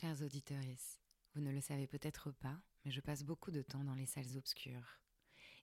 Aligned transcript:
Chers 0.00 0.22
auditeurs, 0.22 0.58
vous 1.34 1.40
ne 1.40 1.52
le 1.52 1.60
savez 1.60 1.86
peut-être 1.86 2.32
pas, 2.32 2.60
mais 2.84 2.90
je 2.90 3.00
passe 3.00 3.22
beaucoup 3.22 3.52
de 3.52 3.62
temps 3.62 3.84
dans 3.84 3.94
les 3.94 4.06
salles 4.06 4.36
obscures. 4.36 4.98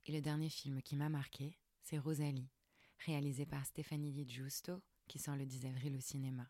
Et 0.06 0.14
le 0.14 0.22
dernier 0.22 0.50
film 0.50 0.82
qui 0.82 0.96
m'a 0.96 1.10
marqué, 1.10 1.58
c'est 1.82 1.98
Rosalie, 1.98 2.50
réalisé 3.06 3.46
par 3.46 3.66
Stéphanie 3.66 4.14
Di 4.14 4.26
Giusto, 4.26 4.82
qui 5.10 5.20
sort 5.20 5.36
le 5.36 5.46
10 5.46 5.66
avril 5.66 5.98
au 5.98 6.00
cinéma. 6.00 6.50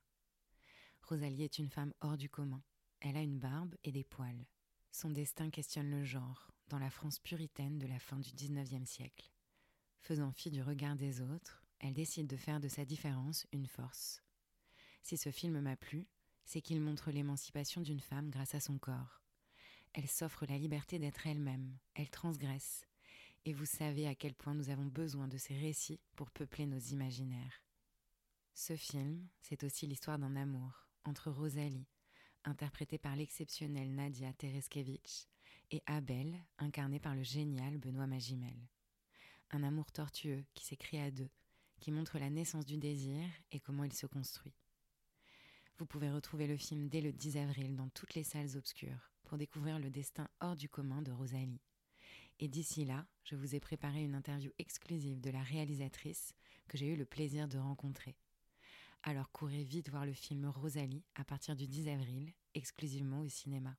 Rosalie 1.02 1.41
est 1.41 1.57
une 1.57 1.71
femme 1.71 1.91
hors 2.02 2.17
du 2.17 2.29
commun. 2.29 2.62
Elle 2.99 3.18
a 3.18 3.23
une 3.23 3.39
barbe 3.39 3.73
et 3.84 3.91
des 3.91 4.04
poils. 4.04 4.45
Son 4.91 5.09
destin 5.09 5.50
questionne 5.50 5.89
le 5.89 6.04
genre, 6.04 6.52
dans 6.68 6.77
la 6.77 6.91
France 6.91 7.18
puritaine 7.18 7.79
de 7.79 7.88
la 7.88 7.98
fin 7.98 8.20
du 8.20 8.29
19e 8.29 8.86
siècle. 8.86 9.32
Faisant 10.02 10.32
fi 10.34 10.52
du 10.52 10.61
regard 10.61 10.98
des 10.98 11.20
autres, 11.20 11.66
elle 11.79 11.95
décide 11.95 12.27
de 12.27 12.38
faire 12.38 12.59
de 12.59 12.68
sa 12.68 12.86
différence 12.86 13.48
une 13.52 13.66
force. 13.66 14.21
Si 15.02 15.18
ce 15.18 15.32
film 15.32 15.59
m'a 15.61 15.75
plu, 15.75 16.07
c'est 16.46 16.62
qu'il 16.62 16.82
montre 16.82 17.12
l'émancipation 17.12 17.82
d'une 17.82 18.00
femme 18.00 18.30
grâce 18.30 18.55
à 18.55 18.60
son 18.60 18.78
corps. 18.78 19.21
Elle 19.93 20.07
s'offre 20.07 20.46
la 20.46 20.57
liberté 20.57 21.00
d'être 21.00 21.28
elle-même, 21.28 21.78
elle 21.96 22.10
transgresse. 22.10 22.86
Et 23.46 23.54
vous 23.54 23.65
savez 23.65 24.07
à 24.07 24.15
quel 24.15 24.36
point 24.36 24.54
nous 24.54 24.70
avons 24.70 24.86
besoin 24.86 25.28
de 25.28 25.38
ces 25.38 25.57
récits 25.57 26.00
pour 26.15 26.32
peupler 26.32 26.65
nos 26.65 26.79
imaginaires. 26.79 27.64
Ce 28.54 28.75
film, 28.75 29.28
c'est 29.42 29.64
aussi 29.64 29.88
l'histoire 29.88 30.20
d'un 30.20 30.36
amour 30.36 30.88
entre 31.04 31.32
Rosalie, 31.32 31.88
interprétée 32.44 32.98
par 32.98 33.16
l'exceptionnelle 33.16 33.94
Nadia 33.94 34.31
Tereskevich, 34.34 35.28
et 35.72 35.81
Abel, 35.86 36.38
incarné 36.58 37.00
par 37.00 37.16
le 37.16 37.23
génial 37.23 37.78
Benoît 37.78 38.08
Magimel. 38.08 38.67
Un 39.52 39.64
amour 39.64 39.92
tortueux 39.92 40.44
qui 40.53 40.66
s'écrit 40.66 41.00
à 41.00 41.12
deux, 41.12 41.30
qui 41.80 41.92
montre 41.92 42.20
la 42.20 42.30
naissance 42.30 42.66
du 42.66 42.78
désir 42.78 43.23
et 43.52 43.59
comment 43.59 43.84
il 43.84 43.94
se 43.94 44.06
construit. 44.06 44.61
Vous 45.81 45.88
pouvez 45.88 46.12
retrouver 46.12 46.45
le 46.45 46.58
film 46.58 46.90
dès 46.90 47.02
le 47.02 47.12
10 47.12 47.38
avril 47.38 47.76
dans 47.76 47.90
toutes 47.90 48.14
les 48.14 48.23
salles 48.23 48.56
obscures 48.56 49.09
pour 49.23 49.40
découvrir 49.40 49.80
le 49.80 49.90
destin 49.90 50.28
hors 50.40 50.56
du 50.56 50.70
commun 50.70 51.02
de 51.02 51.12
Rosalie. 51.12 51.60
Et 52.40 52.48
d'ici 52.48 52.86
là, 52.86 53.08
je 53.23 53.36
vous 53.36 53.56
ai 53.56 53.60
préparé 53.60 54.04
une 54.04 54.14
interview 54.14 54.52
exclusive 54.60 55.20
de 55.20 55.32
la 55.32 55.42
réalisatrice 55.42 56.36
que 56.68 56.78
j'ai 56.78 56.86
eu 56.86 56.96
le 56.96 57.06
plaisir 57.06 57.48
de 57.48 57.58
rencontrer. 57.58 58.16
Alors 59.02 59.32
courez 59.32 59.64
vite 59.64 59.90
voir 59.90 60.06
le 60.06 60.14
film 60.14 60.46
Rosalie 60.46 61.04
à 61.16 61.23
partir 61.23 61.56
du 61.56 61.66
10 61.66 61.90
avril, 61.90 62.32
exclusivement 62.54 63.22
au 63.22 63.28
cinéma. 63.28 63.76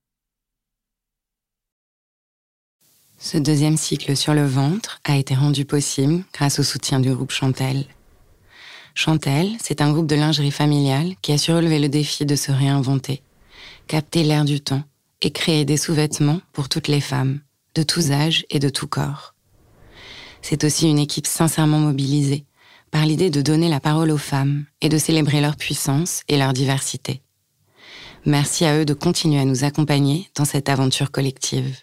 Ce 3.17 3.39
deuxième 3.39 3.77
cycle 3.77 4.17
sur 4.17 4.35
le 4.35 4.45
ventre 4.45 5.01
a 5.05 5.17
été 5.17 5.37
rendu 5.37 5.65
possible 5.65 6.25
grâce 6.33 6.59
au 6.59 6.65
soutien 6.65 6.99
du 6.99 7.15
groupe 7.15 7.31
Chantel. 7.31 7.87
Chantel, 8.95 9.57
c'est 9.63 9.81
un 9.81 9.93
groupe 9.93 10.07
de 10.07 10.17
lingerie 10.17 10.51
familiale 10.51 11.15
qui 11.23 11.33
a 11.33 11.39
su 11.39 11.53
relever 11.53 11.79
le 11.79 11.89
défi 11.89 12.27
de 12.27 12.37
se 12.37 12.53
réinventer, 12.53 13.23
capter 13.87 14.23
l'air 14.23 14.45
du 14.45 14.61
temps 14.61 14.83
et 15.23 15.31
créer 15.31 15.65
des 15.65 15.77
sous-vêtements 15.77 16.41
pour 16.53 16.69
toutes 16.69 16.89
les 16.89 17.01
femmes, 17.01 17.41
de 17.75 17.83
tous 17.83 18.11
âges 18.11 18.45
et 18.51 18.59
de 18.59 18.69
tout 18.69 18.87
corps. 18.87 19.35
C'est 20.43 20.65
aussi 20.65 20.89
une 20.89 20.99
équipe 20.99 21.27
sincèrement 21.27 21.79
mobilisée 21.79 22.45
par 22.91 23.07
l'idée 23.07 23.31
de 23.31 23.41
donner 23.41 23.69
la 23.69 23.81
parole 23.81 24.11
aux 24.11 24.19
femmes 24.19 24.67
et 24.81 24.89
de 24.89 24.99
célébrer 24.99 25.41
leur 25.41 25.57
puissance 25.57 26.23
et 26.29 26.37
leur 26.37 26.53
diversité. 26.53 27.23
Merci 28.27 28.65
à 28.67 28.79
eux 28.79 28.85
de 28.85 28.95
continuer 28.95 29.41
à 29.41 29.45
nous 29.45 29.65
accompagner 29.65 30.29
dans 30.37 30.45
cette 30.45 30.69
aventure 30.69 31.11
collective. 31.11 31.79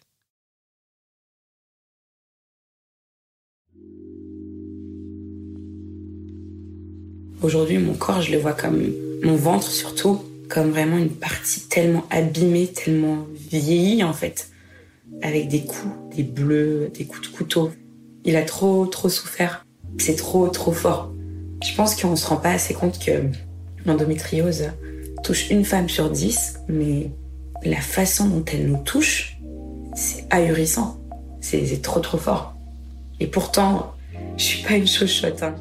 Aujourd'hui, 7.42 7.78
mon 7.78 7.94
corps, 7.94 8.22
je 8.22 8.34
le 8.34 8.38
vois 8.38 8.52
comme 8.52 8.92
mon 9.24 9.38
ventre 9.38 9.72
surtout, 9.72 10.22
comme 10.50 10.72
vraiment 10.72 10.98
une 10.98 11.10
partie 11.10 11.62
tellement 11.62 12.06
abîmée, 12.10 12.68
tellement 12.68 13.26
vieillie 13.50 14.04
en 14.04 14.12
fait, 14.12 14.50
avec 15.22 15.48
des 15.48 15.62
coups, 15.62 15.94
des 16.14 16.24
bleus, 16.24 16.92
des 16.94 17.06
coups 17.06 17.30
de 17.30 17.36
couteau. 17.36 17.72
Il 18.26 18.36
a 18.36 18.42
trop, 18.42 18.86
trop 18.88 19.08
souffert. 19.08 19.66
C'est 20.00 20.18
trop, 20.18 20.50
trop 20.50 20.74
fort. 20.74 21.14
Je 21.64 21.74
pense 21.76 21.96
qu'on 21.96 22.18
se 22.18 22.28
rend 22.28 22.36
pas 22.36 22.52
assez 22.52 22.74
compte 22.74 23.00
que 23.00 23.12
l'endométriose 23.86 24.72
touche 25.24 25.50
une 25.50 25.64
femme 25.64 25.88
sur 25.88 26.10
dix, 26.10 26.56
mais 26.68 27.10
la 27.64 27.80
façon 27.80 28.28
dont 28.28 28.44
elle 28.52 28.68
nous 28.68 28.84
touche, 28.84 29.38
c'est 29.96 30.26
ahurissant. 30.30 31.00
C'est 31.40 31.82
trop, 31.82 32.02
trop 32.02 32.18
fort. 32.18 32.54
Et 33.22 33.28
pourtant, 33.28 33.94
je 34.36 34.44
suis 34.44 34.64
pas 34.64 34.74
une 34.74 34.88
chochotte. 34.88 35.42
Hein. 35.42 35.56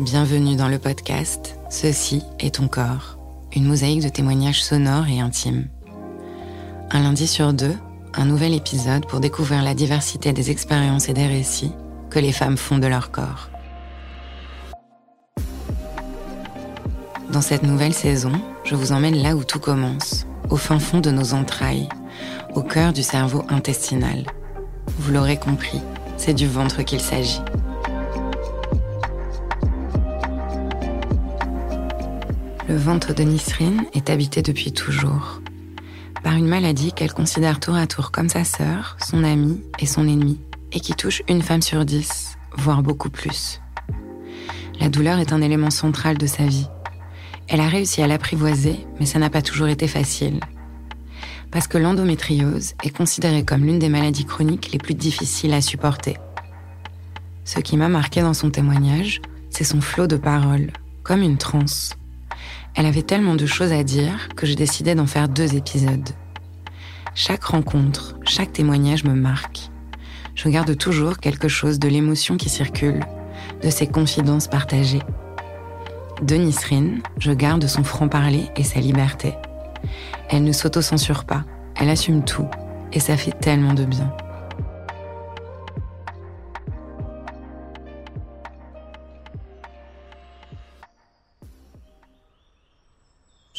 Bienvenue 0.00 0.56
dans 0.56 0.68
le 0.68 0.78
podcast 0.78 1.58
Ceci 1.68 2.22
est 2.40 2.54
ton 2.54 2.66
corps, 2.66 3.18
une 3.54 3.66
mosaïque 3.66 4.02
de 4.02 4.08
témoignages 4.08 4.64
sonores 4.64 5.06
et 5.08 5.20
intimes. 5.20 5.68
Un 6.90 7.02
lundi 7.02 7.26
sur 7.26 7.52
deux, 7.52 7.76
un 8.14 8.24
nouvel 8.24 8.54
épisode 8.54 9.06
pour 9.06 9.20
découvrir 9.20 9.62
la 9.62 9.74
diversité 9.74 10.32
des 10.32 10.50
expériences 10.50 11.10
et 11.10 11.12
des 11.12 11.26
récits 11.26 11.72
que 12.08 12.18
les 12.18 12.32
femmes 12.32 12.56
font 12.56 12.78
de 12.78 12.86
leur 12.86 13.10
corps. 13.10 13.50
Dans 17.30 17.42
cette 17.42 17.62
nouvelle 17.62 17.94
saison, 17.94 18.32
je 18.64 18.74
vous 18.74 18.92
emmène 18.92 19.22
là 19.22 19.36
où 19.36 19.44
tout 19.44 19.60
commence, 19.60 20.26
au 20.48 20.56
fin 20.56 20.78
fond 20.78 21.00
de 21.00 21.10
nos 21.10 21.34
entrailles, 21.34 21.90
au 22.54 22.62
cœur 22.62 22.94
du 22.94 23.02
cerveau 23.02 23.44
intestinal. 23.50 24.24
Vous 24.98 25.12
l'aurez 25.12 25.36
compris, 25.36 25.82
c'est 26.16 26.34
du 26.34 26.48
ventre 26.48 26.82
qu'il 26.82 27.00
s'agit. 27.00 27.42
Le 32.68 32.76
ventre 32.76 33.12
de 33.12 33.24
Nisrine 33.24 33.86
est 33.92 34.08
habité 34.08 34.40
depuis 34.40 34.72
toujours 34.72 35.42
par 36.22 36.34
une 36.34 36.46
maladie 36.46 36.92
qu'elle 36.92 37.12
considère 37.12 37.58
tour 37.58 37.74
à 37.74 37.88
tour 37.88 38.12
comme 38.12 38.28
sa 38.28 38.44
sœur, 38.44 38.96
son 39.04 39.24
amie 39.24 39.60
et 39.80 39.86
son 39.86 40.02
ennemie, 40.02 40.40
et 40.70 40.78
qui 40.78 40.94
touche 40.94 41.22
une 41.28 41.42
femme 41.42 41.62
sur 41.62 41.84
dix, 41.84 42.38
voire 42.56 42.82
beaucoup 42.82 43.10
plus. 43.10 43.60
La 44.78 44.88
douleur 44.88 45.18
est 45.18 45.32
un 45.32 45.42
élément 45.42 45.70
central 45.70 46.16
de 46.18 46.26
sa 46.26 46.46
vie. 46.46 46.68
Elle 47.48 47.60
a 47.60 47.66
réussi 47.66 48.00
à 48.02 48.06
l'apprivoiser, 48.06 48.86
mais 49.00 49.06
ça 49.06 49.18
n'a 49.18 49.30
pas 49.30 49.42
toujours 49.42 49.66
été 49.66 49.88
facile. 49.88 50.38
Parce 51.50 51.66
que 51.66 51.78
l'endométriose 51.78 52.74
est 52.84 52.96
considérée 52.96 53.44
comme 53.44 53.64
l'une 53.64 53.80
des 53.80 53.88
maladies 53.88 54.24
chroniques 54.24 54.70
les 54.72 54.78
plus 54.78 54.94
difficiles 54.94 55.52
à 55.52 55.60
supporter. 55.60 56.16
Ce 57.44 57.58
qui 57.58 57.76
m'a 57.76 57.88
marqué 57.88 58.22
dans 58.22 58.34
son 58.34 58.50
témoignage, 58.50 59.20
c'est 59.50 59.64
son 59.64 59.80
flot 59.80 60.06
de 60.06 60.16
paroles, 60.16 60.70
comme 61.02 61.22
une 61.22 61.38
transe. 61.38 61.96
Elle 62.74 62.86
avait 62.86 63.02
tellement 63.02 63.34
de 63.34 63.46
choses 63.46 63.72
à 63.72 63.84
dire 63.84 64.28
que 64.34 64.46
je 64.46 64.54
décidais 64.54 64.94
d'en 64.94 65.06
faire 65.06 65.28
deux 65.28 65.54
épisodes. 65.54 66.08
Chaque 67.14 67.44
rencontre, 67.44 68.16
chaque 68.24 68.52
témoignage 68.52 69.04
me 69.04 69.14
marque. 69.14 69.70
Je 70.34 70.48
garde 70.48 70.76
toujours 70.76 71.18
quelque 71.18 71.48
chose 71.48 71.78
de 71.78 71.88
l'émotion 71.88 72.38
qui 72.38 72.48
circule, 72.48 73.04
de 73.62 73.68
ses 73.68 73.86
confidences 73.86 74.48
partagées. 74.48 75.02
De 76.22 76.36
Nisrine, 76.36 77.02
je 77.18 77.32
garde 77.32 77.66
son 77.66 77.84
franc-parler 77.84 78.48
et 78.56 78.64
sa 78.64 78.80
liberté. 78.80 79.34
Elle 80.30 80.44
ne 80.44 80.52
s'auto-censure 80.52 81.24
pas, 81.24 81.44
elle 81.76 81.90
assume 81.90 82.24
tout, 82.24 82.48
et 82.92 83.00
ça 83.00 83.16
fait 83.16 83.38
tellement 83.38 83.74
de 83.74 83.84
bien. 83.84 84.14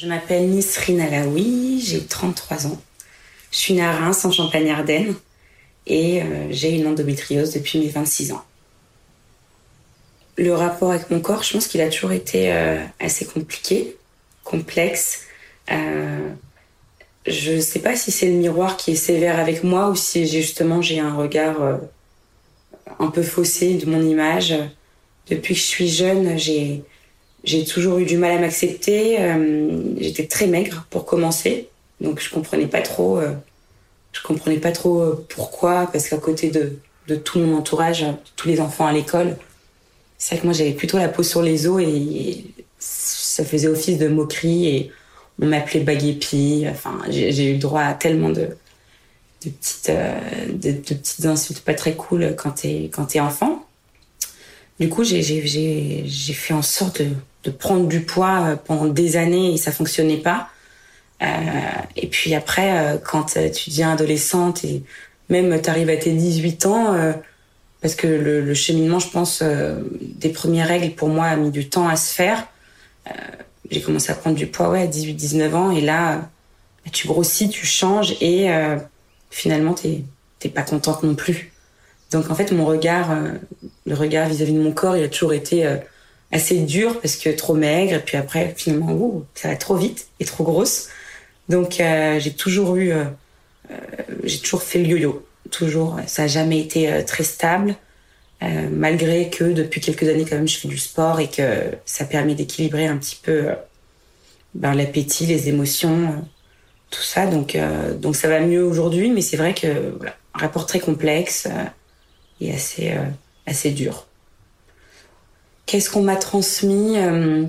Je 0.03 0.09
m'appelle 0.09 0.49
Nisrine 0.49 0.99
Alaoui, 0.99 1.81
j'ai 1.81 2.03
33 2.03 2.67
ans. 2.67 2.77
Je 3.51 3.57
suis 3.57 3.73
née 3.73 3.85
à 3.85 3.93
Reims, 3.93 4.25
en 4.25 4.33
Champagne-Ardenne, 4.33 5.15
et 5.87 6.21
euh, 6.21 6.47
j'ai 6.49 6.71
une 6.71 6.87
endométriose 6.87 7.53
depuis 7.53 7.79
mes 7.79 7.87
26 7.87 8.33
ans. 8.33 8.43
Le 10.35 10.53
rapport 10.53 10.91
avec 10.91 11.09
mon 11.09 11.21
corps, 11.21 11.43
je 11.43 11.53
pense 11.53 11.67
qu'il 11.67 11.79
a 11.79 11.87
toujours 11.87 12.11
été 12.11 12.51
euh, 12.51 12.83
assez 12.99 13.23
compliqué, 13.25 13.95
complexe. 14.43 15.21
Euh, 15.71 16.27
je 17.25 17.53
ne 17.53 17.61
sais 17.61 17.79
pas 17.79 17.95
si 17.95 18.11
c'est 18.11 18.25
le 18.25 18.33
miroir 18.33 18.75
qui 18.75 18.91
est 18.91 18.95
sévère 18.95 19.39
avec 19.39 19.63
moi 19.63 19.89
ou 19.89 19.95
si 19.95 20.27
justement 20.27 20.81
j'ai 20.81 20.99
un 20.99 21.15
regard 21.15 21.79
un 22.99 23.07
peu 23.07 23.23
faussé 23.23 23.75
de 23.75 23.85
mon 23.85 24.01
image. 24.01 24.53
Depuis 25.29 25.53
que 25.53 25.61
je 25.61 25.65
suis 25.65 25.87
jeune, 25.87 26.37
j'ai 26.37 26.83
j'ai 27.43 27.65
toujours 27.65 27.97
eu 27.99 28.05
du 28.05 28.17
mal 28.17 28.31
à 28.31 28.39
m'accepter. 28.39 29.19
Euh, 29.19 29.95
j'étais 29.99 30.27
très 30.27 30.47
maigre 30.47 30.85
pour 30.89 31.05
commencer, 31.05 31.69
donc 31.99 32.19
je 32.21 32.29
comprenais 32.29 32.67
pas 32.67 32.81
trop. 32.81 33.17
Euh, 33.17 33.33
je 34.13 34.21
comprenais 34.21 34.59
pas 34.59 34.71
trop 34.71 35.01
euh, 35.01 35.25
pourquoi, 35.29 35.89
parce 35.91 36.07
qu'à 36.07 36.17
côté 36.17 36.49
de, 36.49 36.77
de 37.07 37.15
tout 37.15 37.39
mon 37.39 37.57
entourage, 37.57 38.05
tous 38.35 38.47
les 38.47 38.61
enfants 38.61 38.85
à 38.85 38.93
l'école, 38.93 39.37
c'est 40.17 40.35
vrai 40.35 40.41
que 40.41 40.47
moi 40.47 40.53
j'avais 40.53 40.73
plutôt 40.73 40.97
la 40.97 41.09
peau 41.09 41.23
sur 41.23 41.41
les 41.41 41.67
os 41.67 41.81
et, 41.81 42.45
ça 42.79 43.45
faisait 43.45 43.69
office 43.69 43.97
de 43.97 44.09
moquerie 44.09 44.67
et 44.67 44.91
on 45.41 45.45
m'appelait 45.47 45.79
baguépi. 45.79 46.65
Enfin, 46.69 46.99
j'ai 47.09 47.55
eu 47.55 47.57
droit 47.57 47.81
à 47.81 47.93
tellement 47.93 48.29
de, 48.29 48.49
de 49.43 49.49
petites, 49.49 49.89
de, 49.89 50.71
de, 50.71 50.93
petites 50.93 51.25
insultes 51.25 51.61
pas 51.61 51.73
très 51.73 51.95
cool 51.95 52.35
quand 52.37 52.51
t'es 52.51 52.89
quand 52.93 53.05
t'es 53.05 53.21
enfant. 53.21 53.62
Du 54.83 54.89
coup, 54.89 55.05
j'ai 55.05 55.23
fait 56.33 56.53
en 56.53 56.61
sorte 56.61 57.01
de, 57.45 57.51
prendre 57.51 57.87
du 57.87 58.01
poids 58.01 58.41
euh, 58.41 58.55
pendant 58.57 58.87
des 58.87 59.15
années 59.15 59.53
et 59.53 59.57
ça 59.57 59.71
fonctionnait 59.71 60.17
pas. 60.17 60.49
et 61.95 62.07
puis 62.07 62.35
après, 62.35 62.99
quand 63.05 63.27
tu 63.33 63.69
deviens 63.69 63.93
adolescente 63.93 64.65
et 64.65 64.83
même 65.29 65.61
tu 65.61 65.69
arrives 65.69 65.89
à 65.89 65.95
tes 65.95 66.11
18 66.11 66.65
ans, 66.65 67.13
parce 67.81 67.95
que 67.95 68.07
le, 68.07 68.53
cheminement, 68.53 68.99
je 68.99 69.07
pense, 69.07 69.41
des 70.01 70.29
premières 70.29 70.67
règles 70.67 70.93
pour 70.95 71.07
moi 71.07 71.27
a 71.27 71.37
mis 71.37 71.49
du 71.49 71.69
temps 71.69 71.87
à 71.87 71.95
se 71.95 72.13
faire. 72.13 72.45
j'ai 73.71 73.81
commencé 73.81 74.11
à 74.11 74.15
prendre 74.15 74.35
du 74.35 74.47
poids 74.47 74.69
ouais, 74.69 74.81
à 74.81 74.87
18-19 74.87 75.53
ans 75.53 75.71
et 75.71 75.79
là, 75.79 76.29
tu 76.91 77.07
grossis, 77.07 77.47
tu 77.47 77.65
changes 77.65 78.17
et 78.19 78.49
finalement, 79.31 79.75
t'es 79.75 80.01
t'es 80.39 80.49
pas 80.49 80.63
contente 80.63 81.03
non 81.03 81.15
plus. 81.15 81.52
Donc 82.13 82.29
en 82.29 82.35
fait, 82.35 82.51
mon 82.51 82.65
regard, 82.65 83.11
euh, 83.11 83.31
le 83.85 83.95
regard 83.95 84.29
vis-à-vis 84.29 84.53
de 84.53 84.61
mon 84.61 84.71
corps, 84.71 84.95
il 84.95 85.03
a 85.03 85.09
toujours 85.09 85.33
été 85.33 85.65
euh, 85.65 85.77
assez 86.31 86.59
dur 86.59 87.01
parce 87.01 87.17
que 87.17 87.29
trop 87.29 87.55
maigre. 87.55 87.95
Et 87.95 87.99
puis 87.99 88.17
après, 88.17 88.53
finalement, 88.55 88.93
ouh, 88.93 89.25
ça 89.33 89.49
va 89.49 89.55
trop 89.55 89.75
vite 89.75 90.07
et 90.19 90.25
trop 90.25 90.43
grosse. 90.43 90.89
Donc 91.49 91.79
euh, 91.79 92.19
j'ai 92.19 92.31
toujours 92.31 92.77
eu, 92.77 92.93
j'ai 94.23 94.39
toujours 94.39 94.63
fait 94.63 94.79
le 94.79 94.85
yo-yo. 94.85 95.25
Toujours, 95.51 95.97
ça 96.07 96.23
a 96.23 96.27
jamais 96.27 96.59
été 96.59 97.03
très 97.05 97.23
stable. 97.23 97.75
malgré 98.71 99.29
que 99.29 99.43
depuis 99.43 99.81
quelques 99.81 100.07
années 100.07 100.25
quand 100.25 100.35
même 100.35 100.47
je 100.47 100.57
fais 100.57 100.67
du 100.67 100.77
sport 100.77 101.19
et 101.19 101.29
que 101.29 101.71
ça 101.85 102.05
permet 102.05 102.33
d'équilibrer 102.35 102.87
un 102.87 102.97
petit 102.97 103.19
peu 103.21 103.49
ben, 104.55 104.73
l'appétit, 104.73 105.25
les 105.25 105.49
émotions, 105.49 106.25
tout 106.89 107.03
ça. 107.03 107.27
Donc, 107.27 107.57
donc 107.99 108.15
ça 108.15 108.29
va 108.29 108.39
mieux 108.39 108.63
aujourd'hui, 108.63 109.11
mais 109.11 109.21
c'est 109.21 109.37
vrai 109.37 109.53
que 109.53 109.95
voilà, 109.97 110.15
un 110.33 110.39
rapport 110.39 110.65
très 110.65 110.79
complexe 110.79 111.47
et 112.43 112.53
assez, 112.53 112.91
euh, 112.91 113.03
assez 113.45 113.71
dur. 113.71 114.05
Qu'est-ce 115.65 115.89
qu'on 115.89 116.03
m'a 116.03 116.15
transmis 116.15 116.97
euh, 116.97 117.45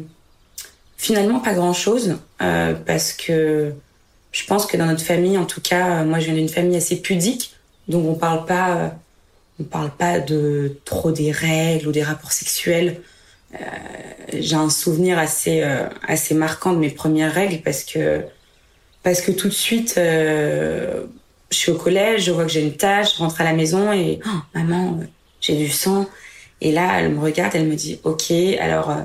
Finalement, 0.97 1.41
pas 1.41 1.55
grand-chose, 1.55 2.17
euh, 2.41 2.75
parce 2.87 3.13
que 3.13 3.73
je 4.33 4.45
pense 4.47 4.67
que 4.67 4.77
dans 4.77 4.87
notre 4.87 5.03
famille, 5.03 5.37
en 5.37 5.45
tout 5.45 5.61
cas, 5.61 6.05
moi 6.05 6.19
je 6.19 6.27
viens 6.27 6.35
d'une 6.35 6.49
famille 6.49 6.77
assez 6.77 6.97
pudique, 6.97 7.55
donc 7.89 8.07
on 8.07 8.15
parle 8.15 8.47
pas, 8.47 8.95
on 9.61 9.65
parle 9.65 9.91
pas 9.91 10.19
de 10.21 10.79
trop 10.85 11.13
des 11.13 11.31
règles 11.31 11.89
ou 11.89 11.93
des 11.93 12.03
rapports 12.03 12.33
sexuels. 12.33 13.01
J'ai 14.33 14.57
un 14.57 14.71
souvenir 14.71 15.19
assez, 15.19 15.63
assez 16.09 16.35
marquant 16.35 16.73
de 16.73 16.79
mes 16.79 16.91
premières 16.91 17.33
règles 17.33 17.61
parce 17.63 17.85
que, 17.85 18.23
parce 19.03 19.21
que 19.21 19.31
tout 19.31 19.49
de 19.49 19.53
suite, 19.53 20.01
je 21.55 21.61
suis 21.61 21.73
au 21.73 21.77
collège, 21.77 22.25
je 22.25 22.33
vois 22.33 22.45
que 22.45 22.51
j'ai 22.51 22.63
une 22.63 22.77
tâche, 22.77 23.15
je 23.15 23.19
rentre 23.19 23.41
à 23.41 23.45
la 23.45 23.53
maison 23.53 23.93
et 23.93 24.21
oh, 24.27 24.31
maman, 24.55 24.99
euh, 25.01 25.05
j'ai 25.41 25.57
du 25.57 25.71
sang. 25.71 26.07
Et 26.61 26.73
là, 26.73 27.01
elle 27.01 27.13
me 27.13 27.21
regarde, 27.21 27.55
elle 27.55 27.67
me 27.67 27.77
dit 27.77 28.01
ok, 28.05 28.31
alors 28.61 28.91
euh, 28.91 29.03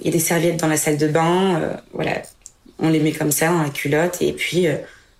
il 0.00 0.06
y 0.06 0.08
a 0.08 0.12
des 0.12 0.18
serviettes 0.18 0.58
dans 0.58 0.66
la 0.66 0.76
salle 0.76 0.98
de 0.98 1.08
bain, 1.08 1.60
euh, 1.60 1.74
voilà, 1.92 2.22
on 2.78 2.88
les 2.88 3.00
met 3.00 3.12
comme 3.12 3.30
ça 3.30 3.48
dans 3.48 3.62
la 3.62 3.70
culotte 3.70 4.20
et 4.20 4.32
puis 4.32 4.66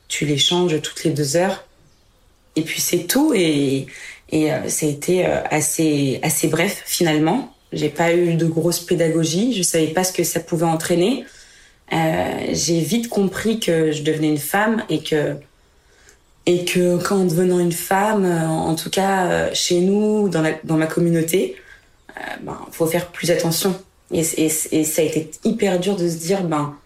tu 0.09 0.27
les 0.27 0.37
changes 0.37 0.81
toutes 0.83 1.05
les 1.05 1.11
deux 1.11 1.37
heures. 1.37 1.65
Et 2.57 2.63
puis 2.63 2.81
c'est 2.81 3.07
tout 3.07 3.33
et, 3.35 3.87
et 4.31 4.51
ça 4.69 4.87
a 4.87 4.89
été 4.89 5.25
assez 5.25 6.21
assez 6.23 6.49
bref 6.49 6.83
finalement. 6.85 7.55
J'ai 7.73 7.89
pas 7.89 8.15
eu 8.15 8.35
de 8.35 8.47
grosse 8.47 8.81
pédagogie, 8.81 9.55
je 9.55 9.63
savais 9.63 9.89
pas 9.89 10.05
ce 10.05 10.13
que 10.13 10.23
ça 10.23 10.41
pouvait 10.41 10.67
entraîner. 10.67 11.25
j'ai 11.91 12.81
vite 12.81 13.09
compris 13.09 13.59
que 13.59 13.91
je 13.93 14.03
devenais 14.03 14.29
une 14.29 14.39
femme 14.39 14.85
et 14.91 15.03
que 15.03 15.37
et 16.47 16.65
que 16.65 17.03
quand 17.03 17.25
devenant 17.25 17.59
une 17.59 17.73
femme, 17.73 18.25
euh, 18.25 18.47
en 18.47 18.75
tout 18.77 18.89
cas 18.89 19.27
euh, 19.27 19.51
chez 19.53 19.81
nous, 19.81 20.29
dans, 20.29 20.43
la, 20.43 20.53
dans 20.63 20.77
ma 20.77 20.87
communauté, 20.87 21.57
euh, 22.17 22.21
ben 22.43 22.59
faut 22.71 22.87
faire 22.87 23.11
plus 23.11 23.31
attention. 23.33 23.79
Et, 24.13 24.21
et, 24.21 24.51
et, 24.71 24.85
ça 24.85 25.03
a 25.03 25.05
été 25.05 25.33
hyper 25.43 25.81
dur 25.81 25.97
de 25.97 26.09
se 26.09 26.15
dire, 26.17 26.45
ben 26.45 26.77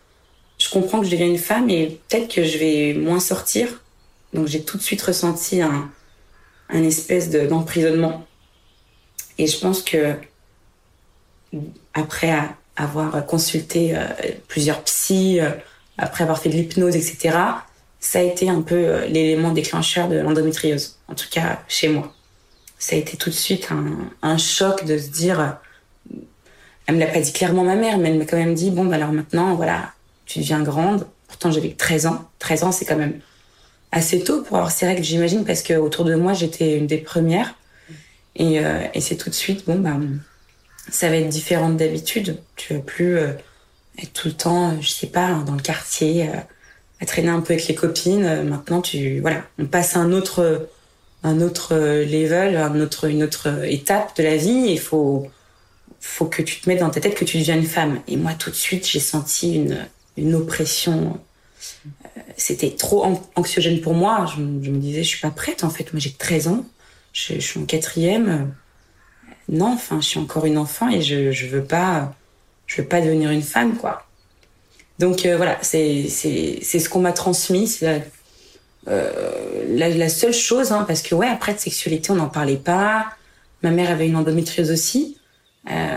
je 0.59 0.71
comprends 0.71 1.01
que 1.01 1.07
je 1.07 1.11
deviens 1.11 1.27
une 1.27 1.39
femme 1.39 1.69
et 1.69 2.01
peut-être 2.09 2.35
que 2.35 2.43
je 2.43 2.57
vais 2.57 2.95
moins 2.95 3.21
sortir. 3.21 3.83
Donc 4.33 4.47
j'ai 4.47 4.62
tout 4.62 4.79
de 4.79 4.83
suite 4.83 5.03
ressenti 5.03 5.61
un, 5.61 5.91
un 6.71 6.83
espèce 6.83 7.31
d'emprisonnement. 7.31 8.27
et 9.39 9.47
je 9.47 9.59
pense 9.59 9.83
que 9.83 10.15
après 11.95 12.33
avoir 12.77 13.27
consulté 13.27 13.95
plusieurs 14.49 14.83
psys, 14.85 15.41
après 15.99 16.23
avoir 16.23 16.39
fait 16.39 16.49
de 16.49 16.55
l'hypnose, 16.55 16.95
etc., 16.95 17.37
ça 18.00 18.19
a 18.19 18.23
été 18.23 18.49
un 18.49 18.62
peu 18.62 18.75
euh, 18.75 19.06
l'élément 19.06 19.52
déclencheur 19.52 20.08
de 20.08 20.17
l'endométriose, 20.17 20.99
en 21.06 21.14
tout 21.14 21.29
cas 21.31 21.62
chez 21.69 21.88
moi. 21.88 22.12
Ça 22.79 22.97
a 22.97 22.99
été 22.99 23.19
tout 23.19 23.29
de 23.29 23.35
suite 23.35 23.69
un, 24.23 24.38
choc 24.38 24.87
de 24.87 24.97
se 24.97 25.08
dire, 25.08 25.41
euh, 25.41 26.17
elle 26.87 26.94
me 26.94 27.00
l'a 27.00 27.06
pas 27.06 27.20
dit 27.20 27.32
clairement 27.32 27.62
ma 27.62 27.76
mère, 27.76 27.99
mais 27.99 28.08
elle 28.08 28.19
m'a 28.19 28.25
quand 28.25 28.38
même 28.38 28.55
dit, 28.55 28.70
bon, 28.70 28.87
bah 28.87 28.97
alors 28.97 29.12
maintenant, 29.12 29.55
voilà, 29.55 29.93
tu 30.25 30.38
deviens 30.38 30.62
grande. 30.62 31.06
Pourtant, 31.29 31.50
j'avais 31.50 31.75
13 31.75 32.06
ans. 32.06 32.31
13 32.38 32.64
ans, 32.64 32.73
c'est 32.73 32.87
quand 32.87 32.97
même 32.97 33.20
assez 33.93 34.25
tôt 34.25 34.43
pour 34.43 34.56
avoir 34.56 34.73
ces 34.73 34.87
règles, 34.87 35.05
j'imagine, 35.05 35.44
parce 35.44 35.62
que 35.62 35.75
autour 35.75 36.06
de 36.06 36.14
moi, 36.14 36.32
j'étais 36.32 36.79
une 36.79 36.87
des 36.87 36.99
premières. 36.99 37.55
Et, 38.35 38.61
euh, 38.61 38.82
c'est 38.99 39.17
tout 39.17 39.29
de 39.29 39.35
suite, 39.35 39.67
bon, 39.67 39.79
bah, 39.79 39.97
ça 40.91 41.11
va 41.11 41.17
être 41.17 41.29
différent 41.29 41.69
d'habitude. 41.69 42.38
Tu 42.56 42.73
vas 42.73 42.81
plus 42.81 43.19
être 43.19 44.12
tout 44.14 44.29
le 44.29 44.35
temps, 44.35 44.81
je 44.81 44.88
sais 44.88 45.08
pas, 45.08 45.35
dans 45.47 45.55
le 45.55 45.61
quartier 45.61 46.31
à 47.00 47.06
traîner 47.06 47.29
un 47.29 47.41
peu 47.41 47.55
avec 47.55 47.67
les 47.67 47.75
copines. 47.75 48.25
Euh, 48.25 48.43
maintenant, 48.43 48.81
tu 48.82 49.20
voilà, 49.20 49.44
on 49.58 49.67
passe 49.67 49.97
à 49.97 50.00
un 50.00 50.12
autre 50.12 50.69
un 51.23 51.41
autre 51.41 51.75
level, 51.75 52.56
un 52.56 52.81
autre, 52.81 53.08
une 53.08 53.23
autre 53.23 53.64
étape 53.64 54.17
de 54.17 54.23
la 54.23 54.37
vie. 54.37 54.67
Il 54.69 54.81
faut 54.81 55.29
faut 56.00 56.26
que 56.26 56.43
tu 56.43 56.61
te 56.61 56.69
mettes 56.69 56.81
dans 56.81 56.91
ta 56.91 57.00
tête 57.00 57.14
que 57.14 57.25
tu 57.25 57.38
deviens 57.38 57.56
une 57.56 57.67
femme. 57.67 58.00
Et 58.08 58.17
moi, 58.17 58.32
tout 58.35 58.50
de 58.50 58.55
suite, 58.55 58.88
j'ai 58.88 59.00
senti 59.00 59.55
une 59.55 59.87
une 60.17 60.35
oppression. 60.35 61.20
Euh, 61.87 62.20
c'était 62.37 62.70
trop 62.70 63.05
anxiogène 63.35 63.81
pour 63.81 63.94
moi. 63.94 64.26
Je, 64.35 64.41
me 64.43 64.79
disais, 64.79 65.02
je 65.02 65.08
suis 65.08 65.20
pas 65.20 65.31
prête. 65.31 65.64
En 65.64 65.70
fait, 65.70 65.93
moi, 65.93 66.00
j'ai 66.00 66.12
13 66.12 66.49
ans. 66.49 66.64
Je, 67.12 67.35
je, 67.35 67.41
suis 67.41 67.61
en 67.61 67.64
quatrième. 67.64 68.55
Non, 69.49 69.73
enfin, 69.75 70.00
je 70.00 70.06
suis 70.06 70.20
encore 70.20 70.47
une 70.47 70.58
enfant 70.58 70.88
et 70.88 71.02
je 71.02 71.32
je 71.32 71.47
veux 71.47 71.64
pas 71.64 72.14
je 72.67 72.82
veux 72.82 72.88
pas 72.88 73.00
devenir 73.00 73.31
une 73.31 73.43
femme, 73.43 73.76
quoi. 73.76 74.06
Donc 75.00 75.25
euh, 75.25 75.38
voilà, 75.38 75.58
c'est 75.62 76.08
ce 76.08 76.88
qu'on 76.91 77.00
m'a 77.00 77.12
transmis. 77.12 77.81
Euh, 78.87 79.64
la, 79.67 80.08
seule 80.11 80.35
chose, 80.35 80.73
hein, 80.73 80.85
parce 80.87 81.00
que 81.00 81.14
ouais, 81.14 81.26
après 81.26 81.55
de 81.55 81.58
sexualité, 81.58 82.11
on 82.11 82.17
n'en 82.17 82.29
parlait 82.29 82.56
pas. 82.56 83.06
Ma 83.62 83.70
mère 83.70 83.91
avait 83.91 84.06
une 84.06 84.17
endométriose 84.17 84.70
aussi. 84.70 85.17
Euh, 85.70 85.97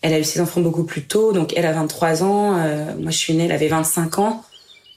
elle 0.00 0.14
a 0.14 0.18
eu 0.18 0.24
ses 0.24 0.40
enfants 0.40 0.62
beaucoup 0.62 0.84
plus 0.84 1.02
tôt, 1.02 1.32
donc 1.32 1.52
elle 1.56 1.66
a 1.66 1.72
23 1.72 2.22
ans. 2.22 2.52
moi, 2.98 3.10
je 3.10 3.18
suis 3.18 3.34
née, 3.34 3.44
elle 3.44 3.52
avait 3.52 3.68
25 3.68 4.18
ans. 4.18 4.44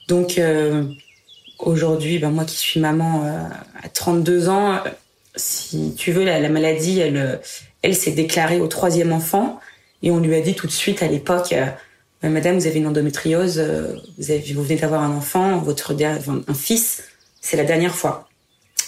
Donc 0.08 0.40
aujourd'hui, 1.58 2.18
ben, 2.18 2.30
moi 2.30 2.44
qui 2.46 2.56
suis 2.56 2.80
maman 2.80 3.24
à 3.82 3.88
32 3.88 4.48
ans, 4.48 4.78
si 5.36 5.94
tu 5.94 6.12
veux, 6.12 6.24
la, 6.24 6.40
la 6.40 6.48
maladie, 6.48 7.00
elle, 7.00 7.40
elle 7.82 7.94
s'est 7.94 8.12
déclarée 8.12 8.60
au 8.60 8.68
troisième 8.68 9.12
enfant 9.12 9.60
et 10.02 10.10
on 10.10 10.18
lui 10.18 10.34
a 10.34 10.40
dit 10.40 10.54
tout 10.54 10.66
de 10.66 10.72
suite 10.72 11.02
à 11.02 11.06
l'époque 11.06 11.52
euh, 11.52 11.66
Madame, 12.22 12.56
vous 12.56 12.66
avez 12.66 12.78
une 12.78 12.86
endométriose, 12.86 13.58
euh, 13.58 13.96
vous, 14.16 14.62
venez 14.62 14.76
d'avoir 14.76 15.02
un 15.02 15.10
enfant, 15.10 15.58
votre 15.58 15.92
un 15.92 16.54
fils, 16.54 17.02
c'est 17.40 17.56
la 17.56 17.64
dernière 17.64 17.96
fois. 17.96 18.28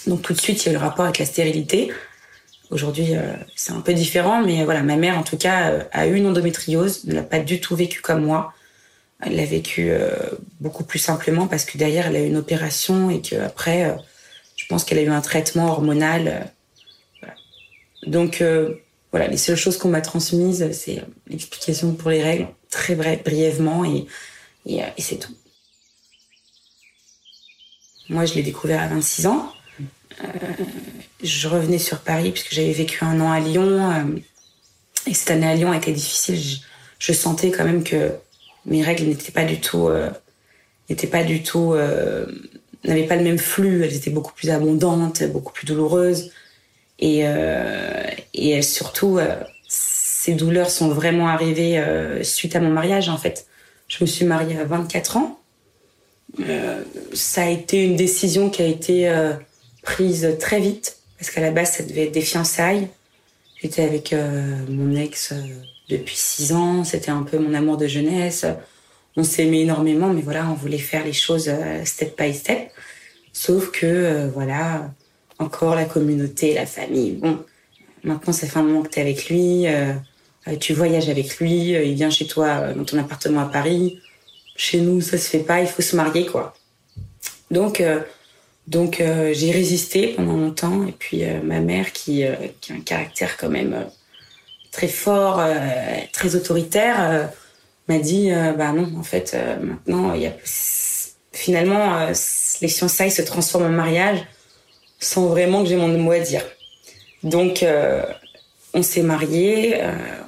Donc 0.07 0.21
tout 0.21 0.33
de 0.33 0.39
suite, 0.39 0.63
il 0.63 0.67
y 0.67 0.69
a 0.69 0.71
eu 0.71 0.75
le 0.75 0.81
rapport 0.81 1.03
avec 1.03 1.19
la 1.19 1.25
stérilité. 1.25 1.91
Aujourd'hui, 2.69 3.15
euh, 3.15 3.33
c'est 3.55 3.73
un 3.73 3.81
peu 3.81 3.93
différent, 3.93 4.41
mais 4.41 4.63
voilà, 4.63 4.83
ma 4.83 4.95
mère, 4.95 5.17
en 5.17 5.23
tout 5.23 5.35
cas, 5.37 5.85
a 5.91 6.07
eu 6.07 6.15
une 6.15 6.27
endométriose, 6.27 7.03
ne 7.05 7.13
l'a 7.13 7.23
pas 7.23 7.39
du 7.39 7.59
tout 7.59 7.75
vécu 7.75 8.01
comme 8.01 8.23
moi. 8.23 8.53
Elle 9.21 9.35
l'a 9.35 9.45
vécu 9.45 9.91
beaucoup 10.59 10.83
plus 10.83 10.99
simplement 10.99 11.47
parce 11.47 11.63
que 11.63 11.77
derrière, 11.77 12.07
elle 12.07 12.15
a 12.17 12.21
eu 12.21 12.27
une 12.27 12.37
opération 12.37 13.09
et 13.09 13.21
qu'après, 13.21 13.97
je 14.55 14.65
pense 14.67 14.83
qu'elle 14.83 14.99
a 14.99 15.03
eu 15.03 15.09
un 15.09 15.21
traitement 15.21 15.67
hormonal. 15.67 16.51
Donc, 18.07 18.43
voilà, 19.15 19.29
les 19.29 19.37
seules 19.37 19.55
choses 19.55 19.77
qu'on 19.77 19.87
m'a 19.87 20.01
transmises, 20.01 20.69
c'est 20.73 21.01
l'explication 21.29 21.93
pour 21.93 22.09
les 22.09 22.21
règles, 22.21 22.49
très 22.69 22.95
bref, 22.95 23.23
brièvement, 23.23 23.85
et, 23.85 24.07
et, 24.65 24.83
euh, 24.83 24.87
et 24.97 25.01
c'est 25.01 25.15
tout. 25.15 25.31
Moi, 28.09 28.25
je 28.25 28.33
l'ai 28.33 28.43
découvert 28.43 28.81
à 28.81 28.87
26 28.89 29.27
ans. 29.27 29.53
Euh, 30.21 30.27
je 31.23 31.47
revenais 31.47 31.77
sur 31.77 31.99
Paris 31.99 32.31
puisque 32.31 32.53
j'avais 32.53 32.73
vécu 32.73 33.05
un 33.05 33.21
an 33.21 33.31
à 33.31 33.39
Lyon. 33.39 33.89
Euh, 33.89 34.19
et 35.07 35.13
cette 35.13 35.31
année 35.31 35.47
à 35.47 35.55
Lyon 35.55 35.71
a 35.71 35.77
été 35.77 35.93
difficile. 35.93 36.37
Je, 36.37 36.57
je 36.99 37.13
sentais 37.13 37.51
quand 37.51 37.63
même 37.63 37.85
que 37.85 38.11
mes 38.65 38.83
règles 38.83 39.05
n'étaient 39.05 39.31
pas 39.31 39.45
du 39.45 39.61
tout, 39.61 39.87
euh, 39.87 40.09
n'étaient 40.89 41.07
pas 41.07 41.23
du 41.23 41.41
tout, 41.41 41.73
n'avaient 42.83 43.07
pas 43.07 43.15
le 43.15 43.23
même 43.23 43.39
flux. 43.39 43.85
Elles 43.85 43.95
étaient 43.95 44.11
beaucoup 44.11 44.33
plus 44.33 44.49
abondantes, 44.49 45.23
beaucoup 45.23 45.53
plus 45.53 45.65
douloureuses. 45.65 46.31
Et, 46.99 47.21
euh, 47.23 48.03
et 48.33 48.61
surtout, 48.61 49.17
euh, 49.17 49.35
ces 50.25 50.33
douleurs 50.33 50.71
sont 50.71 50.89
vraiment 50.89 51.27
arrivées 51.27 51.77
euh, 51.77 52.23
suite 52.23 52.55
à 52.55 52.59
mon 52.59 52.71
mariage, 52.71 53.09
en 53.09 53.17
fait. 53.17 53.45
Je 53.87 54.03
me 54.03 54.07
suis 54.07 54.25
mariée 54.25 54.57
à 54.57 54.63
24 54.63 55.17
ans. 55.17 55.39
Euh, 56.39 56.81
ça 57.13 57.43
a 57.43 57.49
été 57.49 57.83
une 57.83 57.95
décision 57.95 58.49
qui 58.49 58.63
a 58.63 58.65
été 58.65 59.07
euh, 59.07 59.33
prise 59.83 60.35
très 60.39 60.59
vite, 60.59 60.97
parce 61.19 61.29
qu'à 61.29 61.41
la 61.41 61.51
base, 61.51 61.73
ça 61.73 61.83
devait 61.83 62.05
être 62.05 62.11
des 62.11 62.21
fiançailles. 62.21 62.87
J'étais 63.61 63.83
avec 63.83 64.15
mon 64.67 64.95
ex 64.95 65.31
depuis 65.89 66.15
6 66.15 66.53
ans, 66.53 66.83
c'était 66.83 67.11
un 67.11 67.21
peu 67.21 67.37
mon 67.37 67.53
amour 67.53 67.77
de 67.77 67.85
jeunesse. 67.85 68.45
on 69.15 69.23
s'aimait 69.23 69.61
énormément, 69.61 70.09
mais 70.09 70.21
voilà, 70.21 70.47
on 70.49 70.55
voulait 70.55 70.77
faire 70.77 71.05
les 71.05 71.13
choses 71.13 71.51
step 71.83 72.19
by 72.19 72.33
step. 72.33 72.71
Sauf 73.31 73.71
que, 73.71 74.27
voilà, 74.33 74.91
encore 75.39 75.75
la 75.75 75.85
communauté, 75.85 76.53
la 76.53 76.65
famille. 76.65 77.13
Bon, 77.13 77.43
maintenant, 78.03 78.33
ça 78.33 78.47
fait 78.47 78.59
un 78.59 78.63
moment 78.63 78.83
que 78.83 78.89
tu 78.89 78.99
es 78.99 79.01
avec 79.01 79.29
lui, 79.29 79.65
tu 80.59 80.73
voyages 80.73 81.09
avec 81.09 81.37
lui, 81.39 81.71
il 81.71 81.95
vient 81.95 82.09
chez 82.09 82.27
toi 82.27 82.73
dans 82.73 82.85
ton 82.85 82.97
appartement 82.99 83.41
à 83.41 83.45
Paris. 83.45 83.99
Chez 84.55 84.79
nous, 84.79 85.01
ça 85.01 85.17
se 85.17 85.29
fait 85.29 85.39
pas, 85.39 85.61
il 85.61 85.67
faut 85.67 85.81
se 85.81 85.95
marier, 85.95 86.25
quoi. 86.25 86.53
Donc, 87.51 87.81
donc 88.67 88.99
euh, 88.99 89.31
j'ai 89.33 89.51
résisté 89.51 90.13
pendant 90.15 90.37
longtemps. 90.37 90.85
Et 90.87 90.91
puis 90.91 91.23
euh, 91.23 91.41
ma 91.43 91.59
mère, 91.59 91.91
qui, 91.91 92.23
euh, 92.23 92.35
qui, 92.61 92.73
a 92.73 92.75
un 92.75 92.79
caractère 92.79 93.37
quand 93.37 93.49
même 93.49 93.87
très 94.71 94.87
fort, 94.87 95.41
très 96.11 96.35
autoritaire, 96.35 97.29
m'a 97.87 97.97
dit 97.97 98.29
bah 98.57 98.73
non, 98.73 98.91
en 98.97 99.03
fait, 99.03 99.37
maintenant, 99.61 100.13
il 100.13 100.23
y 100.23 100.25
a 100.25 100.33
finalement 101.31 102.09
les 102.61 102.67
fiançailles 102.67 103.11
se 103.11 103.21
transforment 103.21 103.67
en 103.67 103.69
mariage 103.69 104.25
sans 104.99 105.27
vraiment 105.27 105.63
que 105.63 105.69
j'ai 105.69 105.75
mon 105.75 105.87
mot 105.87 106.11
à 106.11 106.19
dire. 106.19 106.43
Donc 107.23 107.65
on 108.73 108.81
s'est 108.81 109.01
mariés, 109.03 109.81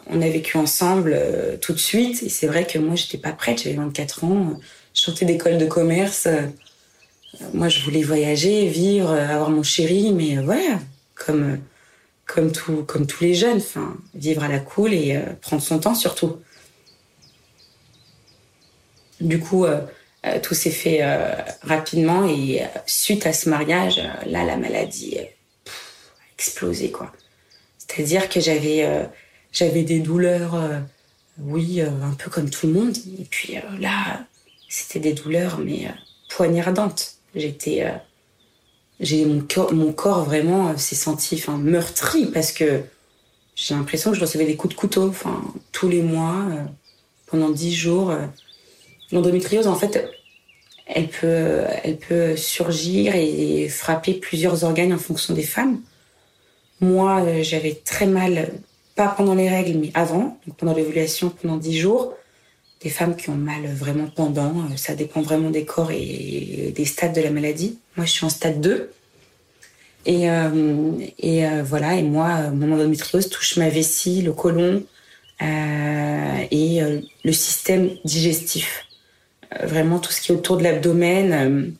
on 0.07 0.21
a 0.21 0.29
vécu 0.29 0.57
ensemble 0.57 1.19
tout 1.61 1.73
de 1.73 1.79
suite. 1.79 2.23
Et 2.23 2.29
c'est 2.29 2.47
vrai 2.47 2.65
que 2.65 2.79
moi, 2.79 2.95
j'étais 2.95 3.17
pas 3.17 3.31
prête, 3.31 3.63
j'avais 3.63 3.75
24 3.75 4.23
ans, 4.23 4.59
je 4.93 5.01
sortais 5.01 5.25
d'école 5.25 5.57
de 5.57 5.65
commerce 5.65 6.27
moi, 7.53 7.69
je 7.69 7.81
voulais 7.81 8.03
voyager, 8.03 8.67
vivre, 8.67 9.11
avoir 9.11 9.49
mon 9.49 9.63
chéri, 9.63 10.11
mais 10.13 10.37
voilà, 10.37 10.79
comme, 11.15 11.59
comme, 12.25 12.51
tout, 12.51 12.83
comme 12.83 13.05
tous 13.05 13.23
les 13.23 13.33
jeunes, 13.33 13.61
vivre 14.15 14.43
à 14.43 14.47
la 14.47 14.59
cool 14.59 14.93
et 14.93 15.15
euh, 15.15 15.33
prendre 15.41 15.61
son 15.61 15.79
temps 15.79 15.95
surtout. 15.95 16.37
Du 19.19 19.39
coup, 19.39 19.65
euh, 19.65 19.81
euh, 19.81 19.81
tout 20.41 20.53
s'est 20.53 20.71
fait 20.71 21.01
rapidement 21.61 22.27
et 22.27 22.61
suite 22.85 23.25
à 23.25 23.33
ce 23.33 23.49
mariage, 23.49 24.01
là, 24.25 24.43
la 24.43 24.57
maladie 24.57 25.17
a 25.19 25.23
explosé, 26.37 26.91
quoi. 26.91 27.11
C'est-à-dire 27.77 28.29
que 28.29 28.39
j'avais 28.39 29.07
j'avais 29.51 29.83
des 29.83 29.99
douleurs, 29.99 30.55
oui, 31.39 31.81
un 31.81 32.13
peu 32.17 32.29
comme 32.29 32.49
tout 32.49 32.67
le 32.67 32.73
monde. 32.73 32.95
Et 33.19 33.25
puis 33.29 33.55
là, 33.79 34.25
c'était 34.69 34.99
des 34.99 35.13
douleurs, 35.13 35.59
mais 35.59 35.87
poignardantes. 36.29 37.17
Euh, 37.35 37.91
j'ai 38.99 39.25
mon 39.25 39.41
corps, 39.41 39.73
mon 39.73 39.93
corps 39.93 40.23
vraiment 40.23 40.69
euh, 40.69 40.77
s'est 40.77 40.95
senti, 40.95 41.43
meurtri 41.59 42.25
parce 42.27 42.51
que 42.51 42.81
j'ai 43.55 43.75
l'impression 43.75 44.11
que 44.11 44.17
je 44.17 44.21
recevais 44.21 44.45
des 44.45 44.55
coups 44.55 44.75
de 44.75 44.79
couteau, 44.79 45.13
tous 45.71 45.89
les 45.89 46.01
mois, 46.01 46.45
euh, 46.51 46.63
pendant 47.27 47.49
dix 47.49 47.75
jours. 47.75 48.13
L'endométriose, 49.11 49.67
en 49.67 49.75
fait, 49.75 50.09
elle 50.87 51.07
peut, 51.07 51.61
elle 51.83 51.97
peut 51.97 52.35
surgir 52.35 53.15
et 53.15 53.67
frapper 53.69 54.13
plusieurs 54.13 54.63
organes 54.63 54.93
en 54.93 54.97
fonction 54.97 55.33
des 55.33 55.43
femmes. 55.43 55.81
Moi, 56.79 57.41
j'avais 57.41 57.81
très 57.83 58.05
mal, 58.05 58.51
pas 58.95 59.07
pendant 59.07 59.35
les 59.35 59.49
règles, 59.49 59.79
mais 59.79 59.91
avant, 59.93 60.39
donc 60.45 60.57
pendant 60.57 60.73
l'évaluation, 60.73 61.29
pendant 61.29 61.57
dix 61.57 61.77
jours 61.77 62.13
des 62.81 62.89
femmes 62.89 63.15
qui 63.15 63.29
ont 63.29 63.35
mal 63.35 63.65
vraiment 63.65 64.07
pendant. 64.07 64.49
Euh, 64.49 64.75
ça 64.75 64.95
dépend 64.95 65.21
vraiment 65.21 65.49
des 65.49 65.65
corps 65.65 65.91
et 65.91 66.73
des 66.75 66.85
stades 66.85 67.13
de 67.13 67.21
la 67.21 67.31
maladie. 67.31 67.79
Moi, 67.95 68.05
je 68.05 68.11
suis 68.11 68.25
en 68.25 68.29
stade 68.29 68.61
2. 68.61 68.91
Et, 70.05 70.29
euh, 70.29 70.91
et 71.19 71.45
euh, 71.45 71.63
voilà, 71.63 71.95
et 71.95 72.03
moi, 72.03 72.49
mon 72.51 72.71
endométriose 72.73 73.29
touche 73.29 73.57
ma 73.57 73.69
vessie, 73.69 74.21
le 74.21 74.31
côlon 74.31 74.83
et 75.39 76.79
le 77.23 77.31
système 77.31 77.91
digestif. 78.05 78.86
Vraiment, 79.63 79.99
tout 79.99 80.11
ce 80.11 80.21
qui 80.21 80.31
est 80.31 80.35
autour 80.35 80.57
de 80.57 80.63
l'abdomen, 80.63 81.73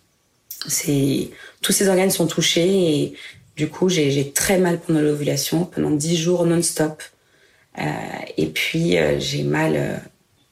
c'est 0.68 1.30
tous 1.62 1.72
ces 1.72 1.88
organes 1.88 2.12
sont 2.12 2.28
touchés 2.28 3.02
et 3.02 3.14
du 3.56 3.68
coup, 3.70 3.90
j'ai 3.90 4.32
très 4.32 4.58
mal 4.60 4.80
pendant 4.80 5.02
l'ovulation, 5.02 5.66
pendant 5.66 5.92
10 5.92 6.18
jours 6.18 6.46
non-stop. 6.46 7.02
et 8.38 8.46
puis, 8.48 8.98
j'ai 9.20 9.44
mal 9.44 10.02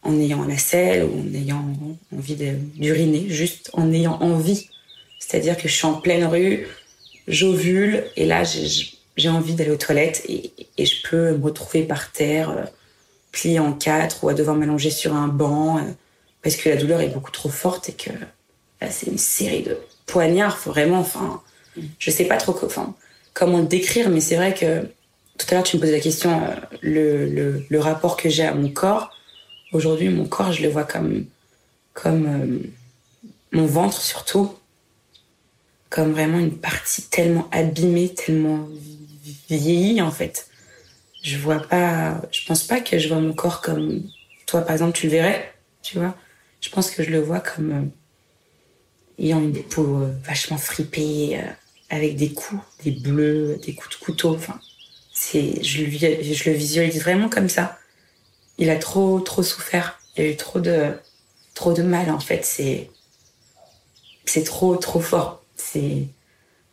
en 0.05 0.19
ayant 0.19 0.45
la 0.45 0.57
selle 0.57 1.03
ou 1.03 1.19
en 1.19 1.33
ayant 1.33 1.75
envie 2.15 2.35
d'uriner, 2.35 3.25
juste 3.29 3.71
en 3.73 3.91
ayant 3.91 4.17
envie. 4.21 4.69
C'est-à-dire 5.19 5.57
que 5.57 5.67
je 5.67 5.73
suis 5.73 5.87
en 5.87 5.95
pleine 5.95 6.25
rue, 6.25 6.67
j'ovule 7.27 8.03
et 8.15 8.25
là 8.25 8.43
j'ai 9.17 9.29
envie 9.29 9.55
d'aller 9.55 9.71
aux 9.71 9.77
toilettes 9.77 10.23
et, 10.29 10.51
je 10.77 11.09
peux 11.09 11.31
me 11.31 11.43
retrouver 11.43 11.83
par 11.83 12.11
terre, 12.11 12.49
euh, 12.51 12.63
pliée 13.31 13.59
en 13.59 13.71
quatre 13.71 14.23
ou 14.23 14.29
à 14.29 14.33
devoir 14.33 14.57
m'allonger 14.57 14.91
sur 14.91 15.15
un 15.15 15.29
banc 15.29 15.77
euh, 15.77 15.81
parce 16.45 16.57
que 16.57 16.69
la 16.69 16.75
douleur 16.75 17.01
est 17.01 17.07
beaucoup 17.07 17.31
trop 17.31 17.49
forte 17.49 17.89
et 17.89 17.93
que 17.93 18.11
c'est 18.91 19.07
une 19.07 19.17
série 19.17 19.63
de 19.63 19.79
poignards. 20.05 20.59
vraiment, 20.67 20.99
enfin, 20.99 21.41
je 21.97 22.11
sais 22.11 22.25
pas 22.25 22.37
trop 22.37 22.55
comment 23.33 23.63
décrire, 23.63 24.11
mais 24.11 24.21
c'est 24.21 24.35
vrai 24.35 24.53
que 24.53 24.83
tout 25.39 25.47
à 25.49 25.55
l'heure 25.55 25.63
tu 25.63 25.75
me 25.77 25.81
posais 25.81 25.93
la 25.93 25.99
question, 25.99 26.39
euh, 26.83 27.63
le, 27.67 27.79
rapport 27.79 28.15
que 28.15 28.29
j'ai 28.29 28.45
à 28.45 28.53
mon 28.53 28.69
corps 28.69 29.09
Aujourd'hui, 29.73 30.07
mon 30.09 30.25
corps, 30.25 30.51
je 30.51 30.61
le 30.61 30.69
vois 30.69 30.83
comme, 30.83 31.25
comme 31.93 32.27
euh, 32.27 32.59
mon 33.51 33.65
ventre 33.65 33.99
surtout, 33.99 34.53
comme 35.89 36.11
vraiment 36.11 36.37
une 36.37 36.55
partie 36.55 37.09
tellement 37.09 37.49
abîmée, 37.51 38.13
tellement 38.13 38.69
vieillie 39.49 39.99
en 39.99 40.11
fait. 40.11 40.45
Je 41.23 41.39
vois 41.39 41.59
pas, 41.59 42.21
je 42.29 42.45
pense 42.45 42.61
pas 42.61 42.81
que 42.81 42.99
je 42.99 43.07
vois 43.07 43.19
mon 43.19 43.33
corps 43.33 43.61
comme 43.61 44.03
toi 44.45 44.61
par 44.61 44.73
exemple 44.73 44.95
tu 44.95 45.07
le 45.07 45.11
verrais, 45.11 45.51
tu 45.81 45.97
vois. 45.97 46.15
Je 46.65 46.69
pense 46.69 46.89
que 46.89 47.03
je 47.03 47.11
le 47.11 47.19
vois 47.19 47.39
comme 47.39 47.71
euh, 47.71 49.23
ayant 49.23 49.39
une 49.39 49.61
peau 49.63 50.01
euh, 50.01 50.11
vachement 50.23 50.57
fripée, 50.57 51.39
avec 51.89 52.15
des 52.15 52.33
coups, 52.33 52.61
des 52.83 52.91
bleus, 52.91 53.59
des 53.65 53.75
coups 53.75 53.97
de 53.99 54.03
couteau. 54.03 54.35
Enfin, 54.35 54.59
c'est, 55.13 55.63
je 55.63 55.85
je 55.85 56.49
le 56.49 56.55
visualise 56.55 57.01
vraiment 57.01 57.29
comme 57.29 57.49
ça 57.49 57.77
il 58.57 58.69
a 58.69 58.77
trop 58.77 59.19
trop 59.19 59.43
souffert. 59.43 59.99
Il 60.17 60.23
a 60.23 60.29
eu 60.29 60.35
trop 60.35 60.59
de 60.59 60.93
trop 61.53 61.73
de 61.73 61.83
mal 61.83 62.09
en 62.09 62.19
fait. 62.19 62.45
C'est 62.45 62.89
c'est 64.25 64.43
trop 64.43 64.75
trop 64.77 64.99
fort. 64.99 65.43
C'est 65.55 66.07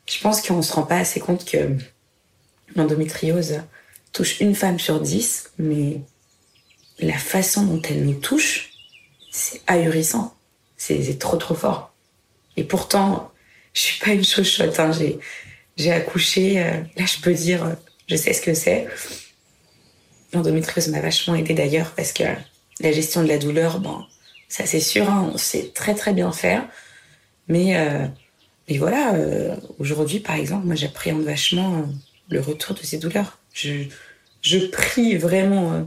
je 0.07 0.21
pense 0.21 0.43
qu'on 0.43 0.63
se 0.63 0.73
rend 0.73 0.83
pas 0.83 0.99
assez 0.99 1.21
compte 1.21 1.45
que 1.45 1.77
l'endométriose 2.75 3.63
touche 4.13 4.41
une 4.41 4.55
femme 4.55 4.79
sur 4.79 5.01
dix, 5.01 5.51
mais 5.59 6.01
la 6.99 7.19
façon 7.19 7.65
dont 7.65 7.81
elle 7.83 8.05
nous 8.05 8.21
touche, 8.21 8.72
c'est 9.33 9.63
ahurissant. 9.67 10.35
C'est 10.77 11.19
trop 11.19 11.37
trop 11.37 11.55
fort. 11.55 11.93
Et 12.57 12.65
pourtant, 12.65 13.33
je 13.73 13.81
suis 13.81 13.99
pas 13.99 14.11
une 14.11 14.25
chochotte. 14.25 14.79
Hein. 14.79 14.93
J'ai 15.77 15.93
accouché. 15.93 16.61
Euh, 16.61 16.81
là, 16.97 17.07
je 17.07 17.21
peux 17.21 17.33
dire, 17.33 17.77
je 18.09 18.15
sais 18.15 18.33
ce 18.33 18.43
que 18.43 18.55
c'est. 18.55 18.87
L'endométriose 20.33 20.89
m'a 20.89 21.01
vachement 21.01 21.35
aidé 21.35 21.55
d'ailleurs 21.55 21.93
parce 21.97 22.13
que 22.13 22.25
la 22.81 22.93
gestion 22.93 23.23
de 23.23 23.29
la 23.29 23.39
douleur, 23.39 23.81
bon, 23.81 24.05
ça 24.49 24.67
c'est 24.67 24.81
sûr, 24.81 25.09
hein, 25.09 25.31
on 25.33 25.39
sait 25.39 25.71
très 25.75 25.95
très 25.95 26.13
bien 26.13 26.33
faire. 26.33 26.67
Mais, 27.49 27.77
euh, 27.77 28.07
mais 28.69 28.79
voilà, 28.79 29.15
euh, 29.15 29.55
aujourd'hui 29.79 30.21
par 30.21 30.37
exemple, 30.37 30.67
moi 30.67 30.75
j'appréhende 30.75 31.23
vachement 31.23 31.87
le 32.29 32.41
retour 32.41 32.75
de 32.75 32.83
ces 32.83 32.99
douleurs. 32.99 33.39
Je, 33.53 33.85
je 34.41 34.59
prie 34.59 35.17
vraiment, 35.17 35.87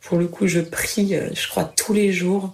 pour 0.00 0.18
le 0.18 0.26
coup, 0.26 0.48
je 0.48 0.60
prie, 0.60 1.14
je 1.32 1.48
crois, 1.48 1.64
tous 1.64 1.92
les 1.92 2.12
jours 2.12 2.52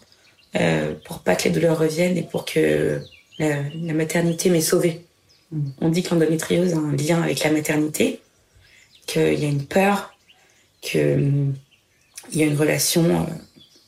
pour 1.04 1.20
pas 1.20 1.36
que 1.36 1.44
les 1.44 1.50
douleurs 1.50 1.78
reviennent 1.78 2.16
et 2.16 2.22
pour 2.22 2.44
que 2.44 3.00
la, 3.38 3.56
la 3.74 3.92
maternité 3.92 4.50
m'ait 4.50 4.60
sauvée. 4.60 5.04
Mm. 5.50 5.70
On 5.80 5.88
dit 5.88 6.02
que 6.02 6.10
l'endométriose 6.10 6.74
a 6.74 6.78
un 6.78 6.96
lien 6.96 7.22
avec 7.22 7.42
la 7.42 7.50
maternité, 7.50 8.20
qu'il 9.06 9.38
y 9.38 9.44
a 9.44 9.48
une 9.48 9.66
peur 9.66 10.14
qu'il 10.84 11.54
y 12.32 12.42
a 12.42 12.46
une 12.46 12.56
relation. 12.56 13.04
Euh, 13.04 13.24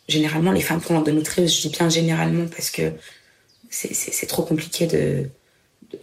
généralement, 0.08 0.52
les 0.52 0.60
femmes 0.60 0.80
qui 0.80 0.90
ont 0.90 0.94
l'endométriose, 0.94 1.54
je 1.54 1.68
dis 1.68 1.76
bien 1.76 1.88
généralement 1.88 2.46
parce 2.46 2.70
que 2.70 2.92
c'est 3.70 4.26
trop 4.26 4.42
compliqué 4.42 4.86
de. 4.86 5.28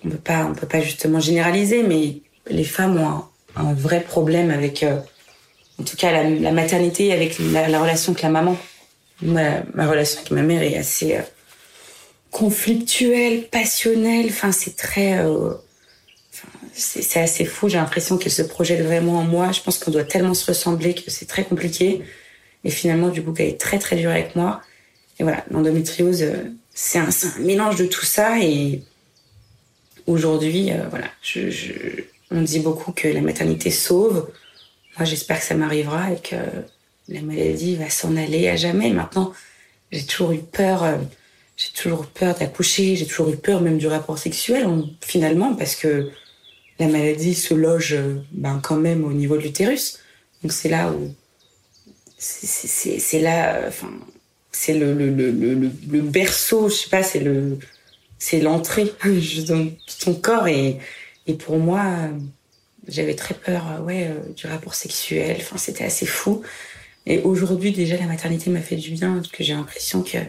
on 0.06 0.10
peut 0.10 0.18
pas, 0.18 0.46
on 0.46 0.54
peut 0.54 0.68
pas 0.68 0.82
justement 0.82 1.20
généraliser, 1.20 1.84
mais 1.84 2.18
les 2.48 2.64
femmes 2.64 3.00
ont 3.00 3.24
un, 3.56 3.74
vrai 3.74 4.02
problème 4.02 4.52
avec, 4.52 4.84
euh, 4.84 5.00
en 5.80 5.84
tout 5.84 5.98
cas, 5.98 6.12
la, 6.12 6.52
maternité, 6.52 7.12
avec 7.12 7.40
la, 7.40 7.82
relation 7.82 8.12
avec 8.12 8.22
la 8.22 8.30
maman. 8.30 8.58
Ma, 9.24 9.62
relation 9.88 10.20
avec 10.20 10.32
ma 10.32 10.42
mère 10.42 10.62
est 10.62 10.78
assez 10.78 11.16
euh, 11.16 11.22
conflictuelle, 12.32 13.48
passionnelle. 13.50 14.28
Enfin, 14.30 14.52
c'est 14.52 14.76
très 14.76 15.20
c'est 16.74 17.20
assez 17.20 17.46
fou. 17.46 17.70
J'ai 17.70 17.78
l'impression 17.78 18.18
qu'elle 18.18 18.32
se 18.32 18.42
projette 18.42 18.82
vraiment 18.82 19.20
en 19.20 19.24
moi. 19.24 19.52
Je 19.52 19.62
pense 19.62 19.78
qu'on 19.78 19.92
doit 19.92 20.04
tellement 20.04 20.34
se 20.34 20.46
ressembler 20.46 20.96
que 20.96 21.10
c'est 21.12 21.28
très 21.28 21.44
compliqué. 21.44 22.02
Et 22.64 22.70
finalement, 22.70 23.10
du 23.10 23.22
coup, 23.22 23.34
elle 23.38 23.50
est 23.50 23.60
très 23.60 23.80
très 23.80 23.96
dure 23.96 24.10
avec 24.10 24.36
moi. 24.36 24.62
Et 25.20 25.24
voilà, 25.24 25.46
l'endométriose, 25.52 26.24
euh, 26.24 26.52
c'est 26.74 26.98
un, 26.98 27.10
mélange 27.40 27.76
de 27.76 27.86
tout 27.86 28.06
ça. 28.06 28.40
Et 28.42 28.82
aujourd'hui, 30.08 30.72
euh, 30.72 30.88
voilà, 30.90 31.08
on 32.32 32.42
dit 32.42 32.60
beaucoup 32.60 32.92
que 32.92 33.08
la 33.08 33.22
maternité 33.22 33.70
sauve. 33.70 34.30
Moi, 34.98 35.06
j'espère 35.06 35.40
que 35.40 35.46
ça 35.46 35.56
m'arrivera 35.56 36.12
et 36.12 36.20
que 36.20 36.36
la 37.08 37.22
maladie 37.22 37.76
va 37.76 37.90
s'en 37.90 38.16
aller 38.16 38.48
à 38.48 38.56
jamais. 38.56 38.92
Maintenant, 38.92 39.34
j'ai 39.92 40.04
toujours 40.04 40.32
eu 40.32 40.40
peur. 40.40 40.86
j'ai 41.58 41.70
toujours 41.74 42.04
eu 42.04 42.08
peur 42.08 42.36
d'accoucher. 42.36 42.96
J'ai 42.96 43.06
toujours 43.06 43.30
eu 43.30 43.38
peur 43.38 43.62
même 43.62 43.78
du 43.78 43.88
rapport 43.88 44.18
sexuel 44.18 44.68
finalement 45.02 45.54
parce 45.56 45.76
que 45.76 46.10
la 46.80 46.88
maladie 46.88 47.36
se 47.36 47.54
loge 47.54 47.98
ben, 48.32 48.60
quand 48.64 48.78
même 48.78 49.04
au 49.04 49.14
niveau 49.14 49.38
de 49.38 49.42
l'utérus. 49.42 50.00
Donc 50.42 50.52
c'est 50.52 50.70
là 50.70 50.92
où 50.92 51.14
c'est 52.18 53.20
là, 53.20 53.66
enfin 53.68 53.92
c'est 54.52 54.74
le, 54.74 54.94
le, 54.94 55.10
le, 55.10 55.32
le, 55.32 56.02
berceau, 56.02 56.70
je 56.70 56.76
sais 56.76 56.90
pas, 56.90 57.04
c'est 57.04 57.20
le 57.20 57.58
c'est 58.18 58.40
l'entrée 58.40 58.94
dans 59.48 59.68
ton 60.00 60.14
corps 60.14 60.48
et, 60.48 60.78
et 61.28 61.34
pour 61.34 61.58
moi 61.58 61.84
j'avais 62.88 63.16
très 63.16 63.34
peur 63.34 63.82
ouais 63.86 64.10
du 64.36 64.48
rapport 64.48 64.76
sexuel 64.76 65.38
enfin 65.40 65.58
c'était 65.58 65.84
assez 65.84 66.06
fou 66.06 66.42
et 67.06 67.20
aujourd'hui 67.22 67.72
déjà 67.72 67.98
la 67.98 68.06
maternité 68.06 68.50
m'a 68.50 68.62
fait 68.62 68.76
du 68.76 68.92
bien 68.92 69.16
parce 69.16 69.28
que 69.28 69.44
j'ai 69.44 69.54
l'impression 69.54 70.04
que 70.04 70.18
le 70.18 70.24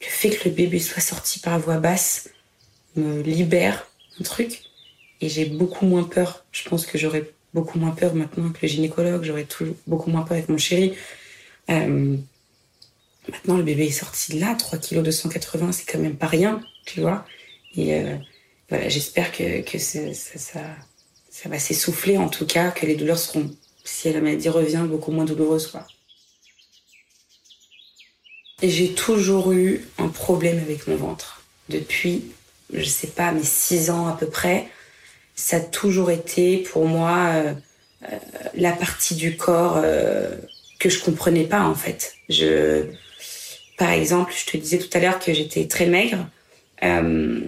fait 0.00 0.30
que 0.30 0.48
le 0.48 0.54
bébé 0.54 0.78
soit 0.78 1.00
sorti 1.00 1.38
par 1.40 1.58
voix 1.58 1.78
basse 1.78 2.30
me 2.96 3.22
libère 3.22 3.86
un 4.20 4.24
truc. 4.24 4.62
Et 5.20 5.30
j'ai 5.30 5.46
beaucoup 5.46 5.86
moins 5.86 6.02
peur. 6.02 6.44
Je 6.52 6.68
pense 6.68 6.84
que 6.84 6.98
j'aurais 6.98 7.30
beaucoup 7.54 7.78
moins 7.78 7.92
peur 7.92 8.14
maintenant 8.14 8.50
que 8.50 8.58
le 8.60 8.68
gynécologue. 8.68 9.24
J'aurais 9.24 9.46
beaucoup 9.86 10.10
moins 10.10 10.22
peur 10.22 10.32
avec 10.36 10.50
mon 10.50 10.58
chéri. 10.58 10.94
Euh, 11.70 12.16
maintenant 13.28 13.56
le 13.56 13.62
bébé 13.62 13.86
est 13.86 13.90
sorti 13.90 14.34
de 14.34 14.40
là. 14.40 14.54
3 14.54 14.78
kg 14.78 15.02
280 15.02 15.72
c'est 15.72 15.90
quand 15.90 15.98
même 15.98 16.16
pas 16.16 16.26
rien 16.26 16.60
tu 16.86 17.00
vois. 17.02 17.26
Et 17.74 17.94
euh, 17.94 18.16
voilà, 18.70 18.88
j'espère 18.88 19.30
que, 19.32 19.60
que 19.60 19.78
ça, 19.78 20.14
ça, 20.14 20.60
ça, 21.28 21.48
va 21.48 21.58
s'essouffler, 21.58 22.16
en 22.16 22.28
tout 22.28 22.46
cas, 22.46 22.70
que 22.70 22.86
les 22.86 22.94
douleurs 22.94 23.18
seront, 23.18 23.50
si 23.84 24.10
la 24.10 24.20
maladie 24.20 24.48
revient, 24.48 24.86
beaucoup 24.88 25.12
moins 25.12 25.26
douloureuses. 25.26 25.66
Quoi. 25.66 25.86
J'ai 28.62 28.94
toujours 28.94 29.52
eu 29.52 29.86
un 29.98 30.08
problème 30.08 30.58
avec 30.58 30.86
mon 30.86 30.96
ventre. 30.96 31.42
Depuis, 31.68 32.24
je 32.72 32.84
sais 32.84 33.08
pas, 33.08 33.30
mes 33.32 33.44
six 33.44 33.90
ans 33.90 34.06
à 34.06 34.16
peu 34.16 34.26
près, 34.26 34.68
ça 35.34 35.58
a 35.58 35.60
toujours 35.60 36.10
été 36.10 36.58
pour 36.58 36.86
moi 36.86 37.32
euh, 37.34 37.52
euh, 38.04 38.16
la 38.54 38.72
partie 38.72 39.14
du 39.14 39.36
corps 39.36 39.76
euh, 39.76 40.34
que 40.78 40.88
je 40.88 41.00
comprenais 41.00 41.44
pas 41.44 41.60
en 41.64 41.74
fait. 41.74 42.14
Je, 42.30 42.84
par 43.76 43.90
exemple, 43.90 44.32
je 44.34 44.50
te 44.50 44.56
disais 44.56 44.78
tout 44.78 44.88
à 44.96 45.00
l'heure 45.00 45.18
que 45.18 45.34
j'étais 45.34 45.66
très 45.68 45.86
maigre. 45.86 46.26
Euh, 46.82 47.40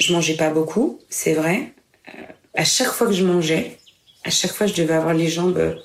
je 0.00 0.12
mangeais 0.12 0.36
pas 0.36 0.50
beaucoup, 0.50 1.00
c'est 1.08 1.34
vrai. 1.34 1.72
Euh, 2.08 2.22
à 2.54 2.64
chaque 2.64 2.88
fois 2.88 3.06
que 3.06 3.12
je 3.12 3.24
mangeais, 3.24 3.78
à 4.24 4.30
chaque 4.30 4.52
fois, 4.52 4.66
je 4.66 4.74
devais 4.74 4.94
avoir 4.94 5.14
les 5.14 5.28
jambes 5.28 5.78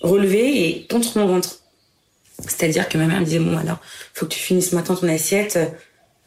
relevées 0.00 0.68
et 0.68 0.86
contre 0.86 1.18
mon 1.18 1.26
ventre. 1.26 1.59
C'est-à-dire 2.46 2.88
que 2.88 2.98
ma 2.98 3.06
mère 3.06 3.20
me 3.20 3.24
disait 3.24 3.38
bon 3.38 3.56
alors, 3.56 3.78
faut 4.14 4.26
que 4.26 4.32
tu 4.32 4.40
finisses 4.40 4.72
maintenant 4.72 4.96
ton 4.96 5.08
assiette, 5.08 5.58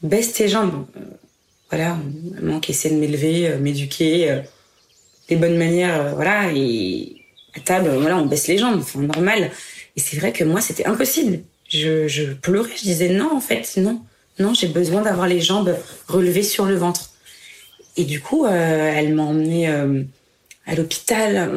baisse 0.02 0.34
tes 0.34 0.48
jambes. 0.48 0.86
Euh, 0.98 1.02
voilà, 1.70 1.98
maman 2.42 2.60
qui 2.60 2.72
essaie 2.72 2.90
de 2.92 2.96
m'élever, 2.96 3.50
euh, 3.50 3.58
m'éduquer, 3.58 4.42
des 5.28 5.36
bonnes 5.36 5.58
manières, 5.58 6.14
voilà. 6.16 6.52
Et 6.54 7.16
à 7.56 7.60
table, 7.60 7.90
voilà, 8.00 8.18
on 8.18 8.26
baisse 8.26 8.48
les 8.48 8.58
jambes, 8.58 8.80
enfin 8.80 9.00
normal. 9.00 9.52
Et 9.96 10.00
c'est 10.00 10.18
vrai 10.18 10.32
que 10.32 10.44
moi, 10.44 10.62
c'était 10.62 10.86
impossible. 10.86 11.40
Je, 11.68 12.08
je 12.08 12.34
pleurais, 12.34 12.70
je 12.76 12.84
disais 12.84 13.10
non 13.10 13.36
en 13.36 13.42
fait, 13.42 13.78
non. 13.78 14.02
Non, 14.40 14.54
j'ai 14.54 14.68
besoin 14.68 15.02
d'avoir 15.02 15.28
les 15.28 15.40
jambes 15.40 15.76
relevées 16.08 16.44
sur 16.44 16.66
le 16.66 16.76
ventre. 16.76 17.12
Et 17.98 18.06
du 18.06 18.20
coup, 18.20 18.46
euh, 18.46 18.92
elle 18.96 19.14
m'a 19.14 19.24
emmenée 19.24 19.70
euh, 19.70 20.04
à 20.66 20.76
l'hôpital. 20.76 21.52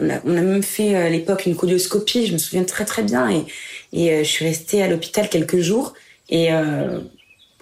On 0.00 0.10
a, 0.10 0.20
on 0.24 0.36
a, 0.36 0.40
même 0.40 0.62
fait 0.62 0.94
à 0.94 1.08
l'époque 1.08 1.46
une 1.46 1.56
colioscopie, 1.56 2.26
je 2.26 2.32
me 2.32 2.38
souviens 2.38 2.64
très 2.64 2.84
très 2.84 3.02
bien. 3.02 3.30
Et, 3.30 3.44
et 3.92 4.12
euh, 4.12 4.18
je 4.18 4.28
suis 4.28 4.44
restée 4.44 4.82
à 4.82 4.88
l'hôpital 4.88 5.28
quelques 5.28 5.60
jours. 5.60 5.94
Et 6.28 6.48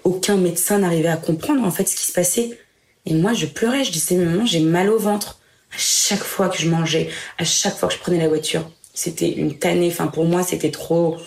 aucun 0.04 0.36
médecin 0.38 0.78
n'arrivait 0.78 1.08
à 1.08 1.18
comprendre 1.18 1.62
en 1.64 1.70
fait 1.70 1.86
ce 1.86 1.96
qui 1.96 2.04
se 2.04 2.12
passait. 2.12 2.58
Et 3.04 3.12
moi, 3.12 3.34
je 3.34 3.44
pleurais. 3.44 3.84
Je 3.84 3.92
disais, 3.92 4.16
maman, 4.16 4.46
j'ai 4.46 4.60
mal 4.60 4.88
au 4.88 4.98
ventre. 4.98 5.38
À 5.70 5.76
chaque 5.78 6.22
fois 6.22 6.48
que 6.48 6.56
je 6.56 6.70
mangeais, 6.70 7.10
à 7.36 7.44
chaque 7.44 7.76
fois 7.76 7.88
que 7.88 7.94
je 7.94 7.98
prenais 7.98 8.18
la 8.18 8.28
voiture, 8.28 8.70
c'était 8.94 9.30
une 9.30 9.58
tannée. 9.58 9.88
Enfin, 9.88 10.06
pour 10.06 10.24
moi, 10.24 10.42
c'était 10.42 10.70
trop, 10.70 11.18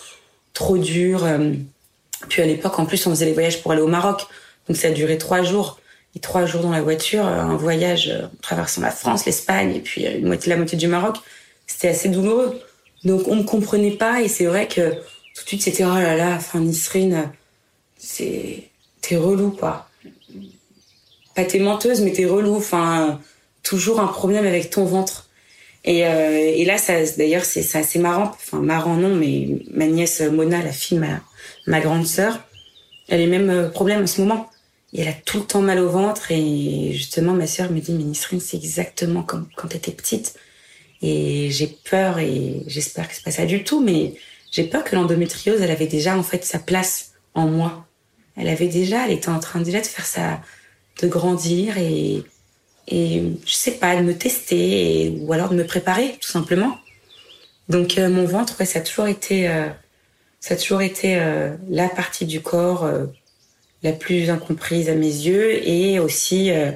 trop 0.53 0.77
dur. 0.77 1.27
Puis 2.29 2.41
à 2.41 2.45
l'époque, 2.45 2.79
en 2.79 2.85
plus, 2.85 3.05
on 3.05 3.11
faisait 3.11 3.25
les 3.25 3.33
voyages 3.33 3.61
pour 3.61 3.71
aller 3.71 3.81
au 3.81 3.87
Maroc. 3.87 4.21
Donc 4.67 4.77
ça 4.77 4.87
a 4.87 4.91
duré 4.91 5.17
trois 5.17 5.43
jours. 5.43 5.79
Trois 6.21 6.45
jours 6.45 6.61
dans 6.61 6.71
la 6.71 6.81
voiture, 6.81 7.25
euh, 7.25 7.39
un 7.39 7.57
voyage 7.57 8.09
euh, 8.09 8.27
traversant 8.41 8.81
la 8.81 8.91
France, 8.91 9.25
l'Espagne 9.25 9.75
et 9.75 9.79
puis 9.79 10.07
euh, 10.07 10.37
la 10.45 10.57
moitié 10.57 10.77
du 10.77 10.87
Maroc. 10.87 11.17
C'était 11.65 11.89
assez 11.89 12.09
douloureux. 12.09 12.59
Donc 13.03 13.27
on 13.27 13.35
me 13.35 13.43
comprenait 13.43 13.91
pas 13.91 14.21
et 14.21 14.27
c'est 14.27 14.45
vrai 14.45 14.67
que 14.67 14.91
tout 14.91 15.43
de 15.43 15.47
suite 15.47 15.61
c'était 15.61 15.83
oh 15.83 15.93
là 15.93 16.15
là, 16.15 16.35
enfin 16.35 16.59
Nisrine, 16.59 17.29
c'est 17.97 18.63
t'es 19.01 19.17
relou 19.17 19.51
quoi. 19.51 19.89
Pas 21.35 21.43
t'es 21.43 21.59
menteuse 21.59 22.01
mais 22.01 22.11
t'es 22.11 22.25
relou. 22.25 22.55
Enfin 22.55 23.19
toujours 23.63 23.99
un 23.99 24.07
problème 24.07 24.45
avec 24.45 24.69
ton 24.69 24.85
ventre. 24.85 25.29
Et, 25.83 26.01
là 26.65 26.77
d'ailleurs 27.17 27.45
c'est 27.45 27.75
assez 27.75 27.99
marrant. 27.99 28.31
Enfin 28.33 28.59
marrant 28.59 28.95
non 28.95 29.13
mais 29.13 29.47
ma 29.71 29.85
nièce 29.85 30.21
Mona, 30.21 30.63
la 30.63 30.71
fille 30.71 30.97
ma 30.97 31.19
ma 31.67 31.81
grande 31.81 32.07
sœur, 32.07 32.39
elle 33.09 33.15
a 33.15 33.17
les 33.17 33.27
mêmes 33.27 33.71
problèmes 33.71 34.03
en 34.03 34.07
ce 34.07 34.21
moment. 34.21 34.49
Et 34.93 35.01
elle 35.01 35.07
a 35.07 35.13
tout 35.13 35.39
le 35.39 35.45
temps 35.45 35.61
mal 35.61 35.79
au 35.79 35.89
ventre. 35.89 36.31
Et 36.31 36.91
justement, 36.93 37.33
ma 37.33 37.47
sœur 37.47 37.71
me 37.71 37.79
dit, 37.79 37.93
mais 37.93 38.13
c'est 38.39 38.57
exactement 38.57 39.23
comme 39.23 39.47
quand 39.55 39.67
tu 39.67 39.77
étais 39.77 39.91
petite. 39.91 40.35
Et 41.01 41.49
j'ai 41.51 41.67
peur, 41.67 42.19
et 42.19 42.63
j'espère 42.67 43.07
que 43.07 43.15
c'est 43.15 43.23
pas 43.23 43.31
ça 43.31 43.45
du 43.45 43.63
tout, 43.63 43.83
mais 43.83 44.15
j'ai 44.51 44.63
peur 44.63 44.83
que 44.83 44.95
l'endométriose, 44.95 45.61
elle 45.61 45.71
avait 45.71 45.87
déjà 45.87 46.17
en 46.17 46.23
fait 46.23 46.43
sa 46.43 46.59
place 46.59 47.11
en 47.35 47.47
moi. 47.47 47.85
Elle 48.35 48.47
avait 48.47 48.67
déjà, 48.67 49.05
elle 49.05 49.11
était 49.11 49.29
en 49.29 49.39
train 49.39 49.61
déjà 49.61 49.81
de 49.81 49.85
faire 49.85 50.05
ça, 50.05 50.41
de 51.01 51.07
grandir 51.07 51.77
et, 51.77 52.23
et 52.87 53.23
je 53.45 53.53
sais 53.53 53.71
pas, 53.71 53.95
de 53.95 54.01
me 54.01 54.15
tester 54.15 55.15
ou 55.21 55.33
alors 55.33 55.49
de 55.49 55.55
me 55.55 55.65
préparer, 55.65 56.17
tout 56.19 56.29
simplement. 56.29 56.77
Donc 57.69 57.97
euh, 57.97 58.09
mon 58.09 58.25
ventre, 58.25 58.65
ça 58.65 58.79
a 58.79 58.81
toujours 58.81 59.07
été 59.07 59.49
euh, 59.49 59.67
ça 60.39 60.53
a 60.53 60.57
toujours 60.57 60.81
été 60.81 61.19
euh, 61.19 61.55
la 61.69 61.89
partie 61.89 62.25
du 62.25 62.41
corps 62.41 62.85
euh, 62.85 63.05
la 63.87 63.93
plus 63.93 64.29
incomprise 64.29 64.89
à 64.89 64.95
mes 64.95 65.07
yeux. 65.07 65.67
Et 65.67 65.99
aussi 65.99 66.51
euh, 66.51 66.71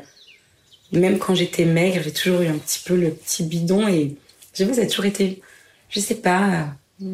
même 0.91 1.19
quand 1.19 1.36
j'étais 1.36 1.65
maigre 1.65 2.02
j'ai 2.04 2.12
toujours 2.12 2.41
eu 2.41 2.47
un 2.47 2.58
petit 2.58 2.80
peu 2.86 2.95
le 2.95 3.12
petit 3.12 3.43
bidon. 3.43 3.88
Et 3.88 4.15
j'avoue 4.54 4.74
ça 4.74 4.82
a 4.82 4.86
toujours 4.86 5.06
été 5.06 5.41
je 5.89 6.00
sais 6.00 6.15
pas 6.15 6.67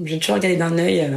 j'ai 0.04 0.20
toujours 0.20 0.36
regardé 0.36 0.58
d'un 0.58 0.78
œil 0.78 1.10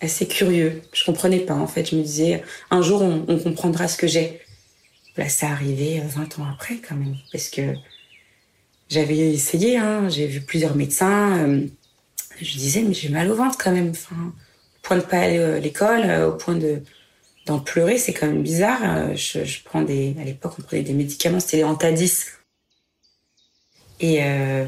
assez 0.00 0.26
curieux. 0.28 0.82
Je 0.92 1.04
comprenais 1.04 1.40
pas 1.40 1.54
en 1.54 1.66
fait. 1.66 1.90
Je 1.90 1.96
me 1.96 2.02
disais 2.02 2.42
un 2.70 2.82
jour 2.82 3.02
on, 3.02 3.38
comprendra 3.38 3.88
ce 3.88 3.96
que 3.96 4.06
j'ai. 4.06 4.40
Là 5.16 5.28
ça 5.28 5.48
arrivait 5.48 6.00
20 6.00 6.38
ans 6.38 6.46
après 6.52 6.76
quand 6.76 6.96
même. 6.96 7.16
Parce 7.32 7.48
que 7.48 7.74
j'avais 8.88 9.16
essayé 9.16 9.78
hein, 9.78 10.08
j'ai 10.08 10.26
vu 10.26 10.40
plusieurs 10.40 10.76
médecins 10.76 11.66
je 12.40 12.58
disais, 12.58 12.82
mais 12.82 12.94
j'ai 12.94 13.08
mal 13.08 13.30
au 13.30 13.34
ventre 13.34 13.56
quand 13.58 13.72
même. 13.72 13.92
Au 14.12 14.32
point 14.82 14.96
de 14.96 15.02
pas 15.02 15.18
aller 15.18 15.38
à 15.38 15.58
l'école, 15.58 16.02
euh, 16.04 16.28
au 16.28 16.32
point 16.32 16.56
de 16.56 16.82
d'en 17.46 17.58
pleurer, 17.58 17.98
c'est 17.98 18.12
quand 18.12 18.26
même 18.26 18.42
bizarre. 18.42 18.80
Euh, 18.82 19.14
je, 19.14 19.44
je 19.44 19.62
prends 19.64 19.82
des, 19.82 20.14
à 20.20 20.24
l'époque, 20.24 20.54
on 20.58 20.62
prenait 20.62 20.82
des 20.82 20.92
médicaments, 20.92 21.40
c'était 21.40 21.58
les 21.58 21.64
Antadis. 21.64 22.24
Et, 24.00 24.22
euh, 24.22 24.66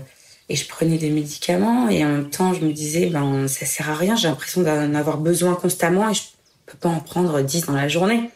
et 0.48 0.56
je 0.56 0.68
prenais 0.68 0.98
des 0.98 1.10
médicaments 1.10 1.88
et 1.88 2.04
en 2.04 2.08
même 2.08 2.30
temps, 2.30 2.54
je 2.54 2.64
me 2.64 2.72
disais, 2.72 3.06
ben, 3.06 3.48
ça 3.48 3.66
sert 3.66 3.90
à 3.90 3.94
rien. 3.94 4.16
J'ai 4.16 4.28
l'impression 4.28 4.62
d'en 4.62 4.94
avoir 4.94 5.18
besoin 5.18 5.54
constamment 5.54 6.08
et 6.08 6.14
je 6.14 6.22
peux 6.66 6.78
pas 6.78 6.88
en 6.88 7.00
prendre 7.00 7.40
10 7.40 7.66
dans 7.66 7.74
la 7.74 7.88
journée. 7.88 8.30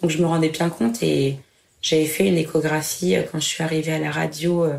Donc, 0.00 0.10
je 0.10 0.18
me 0.18 0.26
rendais 0.26 0.48
bien 0.48 0.68
compte 0.68 1.02
et 1.02 1.36
j'avais 1.80 2.06
fait 2.06 2.26
une 2.26 2.36
échographie 2.36 3.16
quand 3.30 3.38
je 3.38 3.46
suis 3.46 3.62
arrivée 3.62 3.92
à 3.92 3.98
la 3.98 4.10
radio 4.10 4.64
euh, 4.64 4.78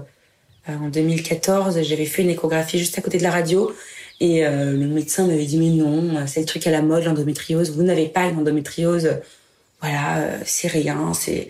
en 0.68 0.90
2014, 0.90 1.82
j'avais 1.82 2.06
fait 2.06 2.22
une 2.22 2.30
échographie 2.30 2.80
juste 2.80 2.98
à 2.98 3.02
côté 3.02 3.18
de 3.18 3.24
la 3.24 3.32
radio 3.32 3.74
et 4.20 4.46
euh, 4.46 4.72
le 4.72 4.88
médecin 4.88 5.28
m'avait 5.28 5.46
dit 5.46 5.58
mais 5.58 5.70
non, 5.70 6.26
c'est 6.28 6.40
le 6.42 6.46
truc 6.46 6.66
à 6.68 6.72
la 6.72 6.82
mode, 6.82 7.04
l'endométriose. 7.04 7.72
Vous 7.72 7.84
n'avez 7.84 8.08
pas 8.08 8.30
l'endométriose. 8.30 9.20
Voilà, 9.82 10.20
euh, 10.20 10.40
c'est 10.46 10.68
rien. 10.68 11.14
C'est 11.14 11.50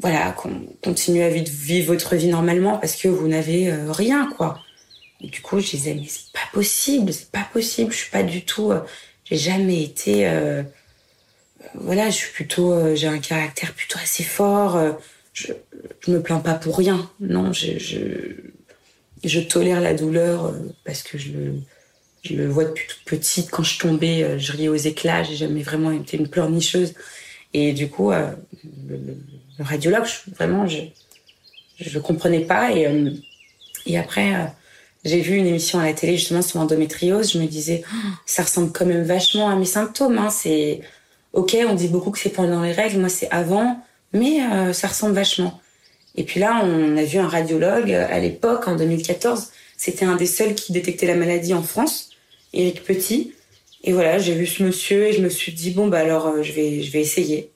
voilà, 0.00 0.34
continuez 0.82 1.24
à 1.24 1.28
vivre 1.28 1.88
votre 1.88 2.14
vie 2.14 2.28
normalement 2.28 2.78
parce 2.78 2.94
que 2.94 3.08
vous 3.08 3.26
n'avez 3.28 3.72
rien 3.90 4.30
quoi. 4.36 4.60
Du 5.20 5.40
coup, 5.42 5.58
je 5.60 5.70
disais 5.70 5.94
mais 5.94 6.06
c'est 6.08 6.32
pas 6.32 6.48
possible, 6.52 7.12
c'est 7.12 7.30
pas 7.30 7.46
possible. 7.52 7.92
Je 7.92 7.96
suis 7.96 8.10
pas 8.10 8.22
du 8.22 8.44
tout. 8.44 8.72
j'ai 9.24 9.36
jamais 9.36 9.82
été. 9.82 10.30
voilà, 11.74 12.10
je 12.10 12.16
suis 12.16 12.32
plutôt. 12.32 12.94
j'ai 12.94 13.08
un 13.08 13.18
caractère 13.18 13.74
plutôt 13.74 13.98
assez 13.98 14.22
fort 14.24 14.78
je, 15.38 15.52
je 16.00 16.10
me 16.10 16.22
plains 16.22 16.40
pas 16.40 16.54
pour 16.54 16.76
rien. 16.76 17.10
Non, 17.20 17.52
je, 17.52 17.78
je, 17.78 17.98
je 19.24 19.40
tolère 19.40 19.80
la 19.80 19.94
douleur 19.94 20.46
euh, 20.46 20.52
parce 20.84 21.02
que 21.02 21.18
je 21.18 21.32
le, 21.32 21.54
je 22.28 22.34
le 22.34 22.48
vois 22.48 22.64
depuis 22.64 22.86
toute 22.86 23.04
petite. 23.04 23.50
Quand 23.50 23.62
je 23.62 23.78
tombais, 23.78 24.22
euh, 24.22 24.38
je 24.38 24.52
riais 24.52 24.68
aux 24.68 24.74
éclats. 24.74 25.22
J'ai 25.22 25.36
jamais 25.36 25.62
vraiment 25.62 25.90
été 25.90 26.16
une 26.16 26.28
pleurnicheuse. 26.28 26.94
Et 27.54 27.72
du 27.72 27.88
coup, 27.88 28.12
euh, 28.12 28.30
le, 28.88 29.16
radiologue, 29.64 30.06
vraiment, 30.36 30.66
je 30.66 30.78
je 31.80 31.98
comprenais 31.98 32.40
pas. 32.40 32.72
Et, 32.72 32.88
et 33.86 33.98
après, 33.98 34.52
j'ai 35.04 35.20
vu 35.20 35.36
une 35.36 35.46
émission 35.46 35.78
à 35.78 35.86
la 35.86 35.92
télé 35.92 36.16
justement 36.16 36.42
sur 36.42 36.58
l'endométriose, 36.58 37.32
je 37.32 37.38
me 37.38 37.46
disais, 37.46 37.82
oh, 37.86 37.96
ça 38.26 38.42
ressemble 38.42 38.72
quand 38.72 38.86
même 38.86 39.04
vachement 39.04 39.48
à 39.48 39.56
mes 39.56 39.64
symptômes. 39.64 40.18
Hein. 40.18 40.30
C'est 40.30 40.80
ok, 41.32 41.56
on 41.68 41.74
dit 41.74 41.88
beaucoup 41.88 42.10
que 42.10 42.18
c'est 42.18 42.30
pendant 42.30 42.62
les 42.62 42.72
règles, 42.72 42.98
moi 42.98 43.08
c'est 43.08 43.30
avant, 43.30 43.80
mais 44.12 44.42
euh, 44.42 44.72
ça 44.72 44.88
ressemble 44.88 45.14
vachement. 45.14 45.60
Et 46.16 46.24
puis 46.24 46.40
là, 46.40 46.62
on 46.64 46.96
a 46.96 47.04
vu 47.04 47.18
un 47.18 47.28
radiologue 47.28 47.92
à 47.92 48.18
l'époque, 48.18 48.66
en 48.66 48.74
2014. 48.74 49.50
C'était 49.76 50.04
un 50.04 50.16
des 50.16 50.26
seuls 50.26 50.54
qui 50.54 50.72
détectait 50.72 51.06
la 51.06 51.14
maladie 51.14 51.54
en 51.54 51.62
France, 51.62 52.07
Eric 52.52 52.84
Petit. 52.84 53.34
Et 53.84 53.92
voilà, 53.92 54.18
j'ai 54.18 54.34
vu 54.34 54.46
ce 54.46 54.62
monsieur 54.62 55.06
et 55.06 55.12
je 55.12 55.20
me 55.20 55.28
suis 55.28 55.52
dit 55.52 55.70
bon 55.70 55.86
bah 55.86 56.00
alors 56.00 56.26
euh, 56.26 56.42
je 56.42 56.52
vais 56.52 56.82
je 56.82 56.90
vais 56.90 57.00
essayer. 57.00 57.50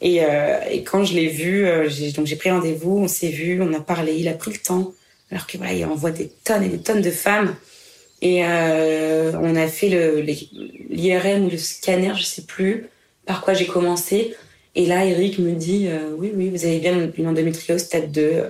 Et, 0.00 0.24
euh, 0.24 0.58
et 0.70 0.82
quand 0.82 1.04
je 1.04 1.14
l'ai 1.14 1.26
vu, 1.26 1.66
j'ai, 1.88 2.12
donc 2.12 2.26
j'ai 2.26 2.36
pris 2.36 2.50
rendez-vous, 2.50 2.96
on 2.96 3.08
s'est 3.08 3.28
vu, 3.28 3.60
on 3.60 3.74
a 3.74 3.80
parlé, 3.80 4.14
il 4.14 4.28
a 4.28 4.32
pris 4.32 4.50
le 4.50 4.56
temps 4.58 4.94
alors 5.30 5.46
que 5.46 5.56
voilà, 5.58 5.72
il 5.72 5.84
envoie 5.84 6.10
des 6.10 6.28
tonnes 6.44 6.64
et 6.64 6.68
des 6.68 6.78
tonnes 6.78 7.02
de 7.02 7.10
femmes. 7.10 7.54
Et 8.22 8.44
euh, 8.44 9.32
on 9.40 9.56
a 9.56 9.66
fait 9.68 9.88
l'IRM 10.90 11.46
ou 11.46 11.50
le 11.50 11.58
scanner, 11.58 12.12
je 12.16 12.24
sais 12.24 12.42
plus 12.42 12.88
par 13.26 13.42
quoi 13.42 13.54
j'ai 13.54 13.66
commencé. 13.66 14.34
Et 14.74 14.86
là, 14.86 15.04
Eric 15.04 15.38
me 15.38 15.52
dit 15.52 15.86
euh, 15.88 16.14
oui, 16.16 16.32
oui, 16.34 16.50
vous 16.50 16.64
avez 16.64 16.78
bien 16.78 17.10
une 17.16 17.28
endométriose 17.28 17.80
stade 17.80 18.10
2. 18.12 18.44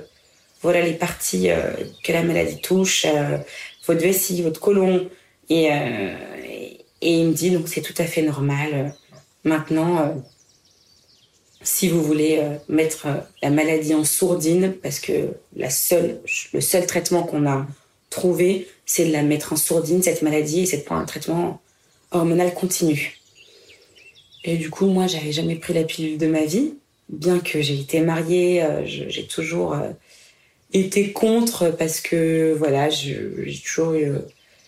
Voilà 0.62 0.82
les 0.82 0.94
parties 0.94 1.50
euh, 1.50 1.72
que 2.02 2.12
la 2.12 2.22
maladie 2.22 2.60
touche, 2.60 3.06
euh, 3.06 3.38
votre 3.86 4.00
vessie, 4.00 4.42
votre 4.42 4.60
côlon. 4.60 5.08
Et, 5.50 5.66
et, 5.66 6.78
il 7.02 7.26
me 7.26 7.32
dit 7.32 7.50
donc 7.50 7.68
c'est 7.68 7.82
tout 7.82 7.94
à 7.98 8.04
fait 8.04 8.22
normal. 8.22 8.94
Maintenant, 9.44 10.14
si 11.62 11.88
vous 11.88 12.02
voulez 12.02 12.38
euh, 12.40 12.56
mettre 12.68 13.06
euh, 13.06 13.14
la 13.42 13.50
maladie 13.50 13.94
en 13.94 14.04
sourdine, 14.04 14.74
parce 14.82 14.98
que 14.98 15.34
la 15.56 15.70
seule, 15.70 16.20
le 16.52 16.60
seul 16.60 16.86
traitement 16.86 17.22
qu'on 17.22 17.46
a 17.46 17.66
trouvé, 18.08 18.66
c'est 18.86 19.04
de 19.04 19.12
la 19.12 19.22
mettre 19.22 19.52
en 19.52 19.56
sourdine, 19.56 20.02
cette 20.02 20.22
maladie, 20.22 20.60
et 20.60 20.66
c'est 20.66 20.84
pour 20.84 20.96
un 20.96 21.04
traitement 21.04 21.60
hormonal 22.10 22.54
continu. 22.54 23.18
Et 24.44 24.56
du 24.56 24.70
coup, 24.70 24.86
moi, 24.86 25.06
j'avais 25.06 25.32
jamais 25.32 25.56
pris 25.56 25.74
la 25.74 25.84
pilule 25.84 26.18
de 26.18 26.26
ma 26.26 26.44
vie, 26.44 26.74
bien 27.08 27.40
que 27.40 27.60
j'ai 27.60 27.78
été 27.78 28.00
mariée, 28.00 28.62
euh, 28.62 28.82
j'ai 28.86 29.26
toujours 29.26 29.76
été 30.72 31.12
contre 31.12 31.70
parce 31.70 32.00
que 32.00 32.54
voilà, 32.56 32.88
j'ai 32.88 33.60
toujours 33.64 33.94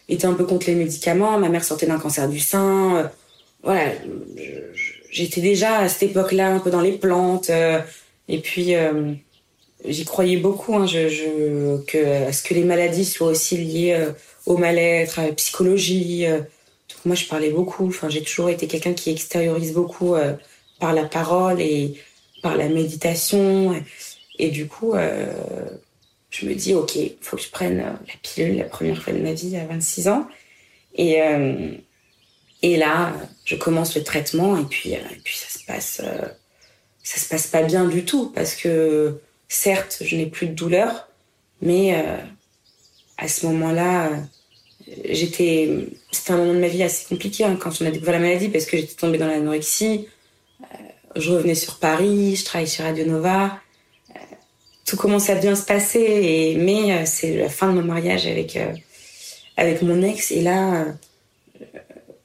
été 0.08 0.26
un 0.26 0.34
peu 0.34 0.44
contre 0.44 0.66
les 0.66 0.74
médicaments. 0.74 1.38
Ma 1.38 1.48
mère 1.48 1.64
sortait 1.64 1.86
d'un 1.86 1.98
cancer 1.98 2.28
du 2.28 2.40
sein, 2.40 3.10
voilà. 3.62 3.92
Je, 4.36 4.92
j'étais 5.12 5.40
déjà 5.40 5.78
à 5.78 5.88
cette 5.88 6.10
époque-là 6.10 6.48
un 6.48 6.58
peu 6.58 6.70
dans 6.70 6.80
les 6.80 6.92
plantes. 6.92 7.50
Euh, 7.50 7.80
et 8.28 8.40
puis, 8.40 8.74
euh, 8.74 9.12
j'y 9.86 10.04
croyais 10.04 10.38
beaucoup, 10.38 10.74
hein, 10.74 10.86
je, 10.86 11.08
je, 11.08 11.82
que, 11.84 12.26
à 12.28 12.32
ce 12.32 12.42
que 12.42 12.54
les 12.54 12.64
maladies 12.64 13.04
soient 13.04 13.28
aussi 13.28 13.56
liées 13.58 13.92
euh, 13.92 14.12
au 14.46 14.56
mal-être, 14.56 15.20
à 15.20 15.26
la 15.26 15.32
psychologie. 15.32 16.26
donc 16.26 17.04
moi, 17.04 17.14
je 17.14 17.26
parlais 17.26 17.50
beaucoup. 17.50 17.86
Enfin, 17.86 18.08
j'ai 18.08 18.22
toujours 18.22 18.48
été 18.48 18.66
quelqu'un 18.66 18.94
qui 18.94 19.10
extériorise 19.10 19.72
beaucoup 19.72 20.16
par 20.80 20.92
la 20.92 21.04
parole 21.04 21.60
et 21.60 21.94
par 22.42 22.56
la 22.56 22.68
méditation. 22.68 23.80
Et, 24.40 24.50
du 24.50 24.66
coup, 24.66 24.94
je 26.32 26.46
me 26.46 26.54
dis, 26.54 26.74
OK, 26.74 26.96
il 26.96 27.14
faut 27.20 27.36
que 27.36 27.42
je 27.42 27.50
prenne 27.50 27.78
la 27.78 27.94
pilule 28.22 28.56
la 28.56 28.64
première 28.64 29.00
fois 29.00 29.12
de 29.12 29.20
ma 29.20 29.32
vie 29.32 29.56
à 29.56 29.64
26 29.66 30.08
ans. 30.08 30.26
Et, 30.96 31.20
et 32.62 32.76
là, 32.76 33.12
je 33.44 33.56
commence 33.56 33.96
le 33.96 34.04
traitement 34.04 34.56
et 34.56 34.64
puis, 34.64 34.94
euh, 34.94 34.98
et 35.10 35.20
puis 35.22 35.34
ça 35.36 35.58
se 35.58 35.64
passe, 35.64 36.00
euh, 36.02 36.26
ça 37.02 37.20
se 37.20 37.28
passe 37.28 37.48
pas 37.48 37.62
bien 37.62 37.86
du 37.86 38.04
tout 38.04 38.30
parce 38.30 38.54
que 38.54 39.20
certes, 39.48 39.98
je 40.00 40.16
n'ai 40.16 40.26
plus 40.26 40.46
de 40.46 40.54
douleur, 40.54 41.08
mais 41.60 41.96
euh, 41.96 42.16
à 43.18 43.26
ce 43.26 43.46
moment-là, 43.46 44.10
j'étais, 45.08 45.88
c'était 46.12 46.32
un 46.32 46.36
moment 46.36 46.54
de 46.54 46.60
ma 46.60 46.68
vie 46.68 46.84
assez 46.84 47.04
compliqué 47.06 47.44
hein, 47.44 47.58
quand 47.60 47.82
on 47.82 47.86
a 47.86 47.90
découvert 47.90 48.14
la 48.14 48.20
maladie 48.20 48.48
parce 48.48 48.64
que 48.64 48.76
j'étais 48.76 48.94
tombée 48.94 49.18
dans 49.18 49.26
l'anorexie. 49.26 50.08
je 51.16 51.32
revenais 51.32 51.56
sur 51.56 51.78
Paris, 51.80 52.36
je 52.36 52.44
travaillais 52.44 52.70
chez 52.70 52.82
Radio 52.84 53.04
Nova. 53.06 53.60
Tout 54.92 54.96
commençait 54.98 55.32
à 55.32 55.36
bien 55.36 55.54
se 55.54 55.64
passer, 55.64 56.00
et, 56.00 56.56
mais 56.56 57.06
c'est 57.06 57.36
la 57.36 57.48
fin 57.48 57.72
de 57.72 57.80
mon 57.80 57.86
mariage 57.86 58.26
avec 58.26 58.58
avec 59.56 59.82
mon 59.82 60.02
ex 60.02 60.30
et 60.30 60.42
là 60.42 60.86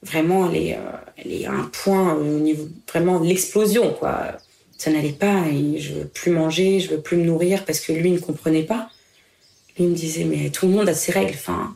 vraiment, 0.08 0.50
elle 0.50 0.58
est, 0.58 0.78
euh, 0.78 1.50
à 1.50 1.54
un 1.54 1.66
point 1.66 2.16
euh, 2.16 2.38
au 2.38 2.40
niveau 2.40 2.68
vraiment 2.92 3.20
de 3.20 3.28
l'explosion, 3.28 3.94
quoi. 3.94 4.38
Ça 4.78 4.92
n'allait 4.92 5.12
pas 5.12 5.48
et 5.48 5.80
je 5.80 5.94
veux 5.94 6.08
plus 6.08 6.32
manger, 6.32 6.80
je 6.80 6.90
veux 6.90 7.02
plus 7.02 7.18
me 7.18 7.26
nourrir 7.26 7.66
parce 7.66 7.80
que 7.80 7.92
lui 7.92 8.12
ne 8.12 8.20
comprenait 8.20 8.64
pas. 8.64 8.90
Lui 9.78 9.86
me 9.88 9.96
disait, 9.96 10.24
mais 10.24 10.50
tout 10.50 10.68
le 10.68 10.74
monde 10.74 10.88
a 10.88 10.94
ses 10.94 11.12
règles. 11.12 11.34
Enfin, 11.34 11.76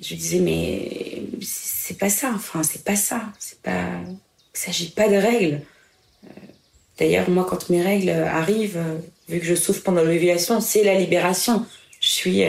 je 0.00 0.14
disais, 0.14 0.40
mais 0.40 1.22
c'est 1.40 1.98
pas 1.98 2.10
ça. 2.10 2.32
Enfin, 2.34 2.62
c'est 2.62 2.84
pas 2.84 2.96
ça. 2.96 3.22
C'est 3.38 3.60
pas, 3.60 3.88
il 4.54 4.58
s'agit 4.58 4.90
pas 4.90 5.08
de 5.08 5.16
règles. 5.16 5.62
Euh, 6.24 6.40
d'ailleurs, 6.98 7.30
moi, 7.30 7.46
quand 7.48 7.70
mes 7.70 7.80
règles 7.80 8.10
arrivent, 8.10 8.82
vu 9.28 9.40
que 9.40 9.46
je 9.46 9.54
souffre 9.54 9.82
pendant 9.82 10.02
l'ovulation, 10.02 10.60
c'est 10.60 10.84
la 10.84 10.98
libération. 10.98 11.66
Je 12.00 12.08
suis, 12.08 12.42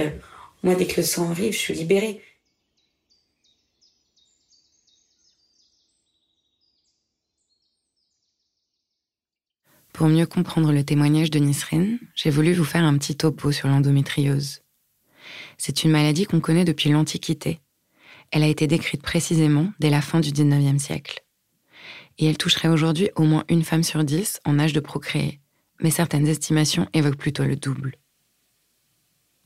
moi, 0.63 0.75
dès 0.75 0.87
que 0.87 1.01
le 1.01 1.05
sang 1.05 1.31
arrive, 1.31 1.53
je 1.53 1.57
suis 1.57 1.73
libérée. 1.73 2.21
Pour 9.97 10.09
mieux 10.09 10.27
comprendre 10.27 10.71
le 10.71 10.83
témoignage 10.83 11.31
de 11.31 11.39
Nisrine, 11.39 11.97
j'ai 12.13 12.29
voulu 12.29 12.53
vous 12.53 12.63
faire 12.63 12.83
un 12.83 12.95
petit 12.99 13.15
topo 13.15 13.51
sur 13.51 13.67
l'endométriose. 13.67 14.61
C'est 15.57 15.83
une 15.83 15.89
maladie 15.89 16.25
qu'on 16.25 16.39
connaît 16.39 16.65
depuis 16.65 16.91
l'Antiquité. 16.91 17.61
Elle 18.29 18.43
a 18.43 18.47
été 18.47 18.67
décrite 18.67 19.01
précisément 19.01 19.71
dès 19.79 19.89
la 19.89 20.01
fin 20.01 20.19
du 20.19 20.31
XIXe 20.31 20.79
siècle. 20.79 21.25
Et 22.19 22.27
elle 22.27 22.37
toucherait 22.37 22.67
aujourd'hui 22.67 23.09
au 23.15 23.23
moins 23.23 23.43
une 23.49 23.63
femme 23.63 23.81
sur 23.81 24.03
dix 24.03 24.39
en 24.45 24.59
âge 24.59 24.73
de 24.73 24.79
procréer, 24.79 25.39
mais 25.81 25.91
certaines 25.91 26.27
estimations 26.27 26.87
évoquent 26.93 27.17
plutôt 27.17 27.43
le 27.43 27.55
double. 27.55 27.95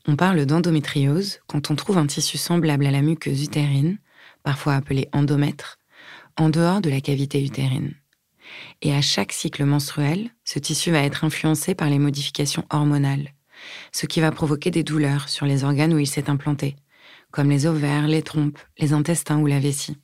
On 0.06 0.16
parle 0.16 0.44
d'endométriose 0.46 1.40
quand 1.46 1.70
on 1.70 1.76
trouve 1.76 1.98
un 1.98 2.06
tissu 2.06 2.36
semblable 2.36 2.86
à 2.86 2.90
la 2.90 3.02
muqueuse 3.02 3.44
utérine, 3.44 3.98
parfois 4.42 4.74
appelé 4.74 5.08
endomètre, 5.12 5.78
en 6.36 6.48
dehors 6.48 6.80
de 6.80 6.90
la 6.90 7.00
cavité 7.00 7.44
utérine. 7.44 7.94
Et 8.82 8.92
à 8.92 9.00
chaque 9.00 9.32
cycle 9.32 9.64
menstruel, 9.64 10.30
ce 10.44 10.58
tissu 10.58 10.90
va 10.90 11.02
être 11.02 11.24
influencé 11.24 11.74
par 11.74 11.88
les 11.88 11.98
modifications 11.98 12.66
hormonales, 12.70 13.32
ce 13.92 14.06
qui 14.06 14.20
va 14.20 14.32
provoquer 14.32 14.70
des 14.70 14.82
douleurs 14.82 15.28
sur 15.28 15.46
les 15.46 15.62
organes 15.64 15.94
où 15.94 15.98
il 15.98 16.06
s'est 16.06 16.28
implanté, 16.28 16.76
comme 17.30 17.48
les 17.48 17.66
ovaires, 17.66 18.08
les 18.08 18.22
trompes, 18.22 18.58
les 18.78 18.92
intestins 18.92 19.38
ou 19.38 19.46
la 19.46 19.60
vessie. 19.60 19.96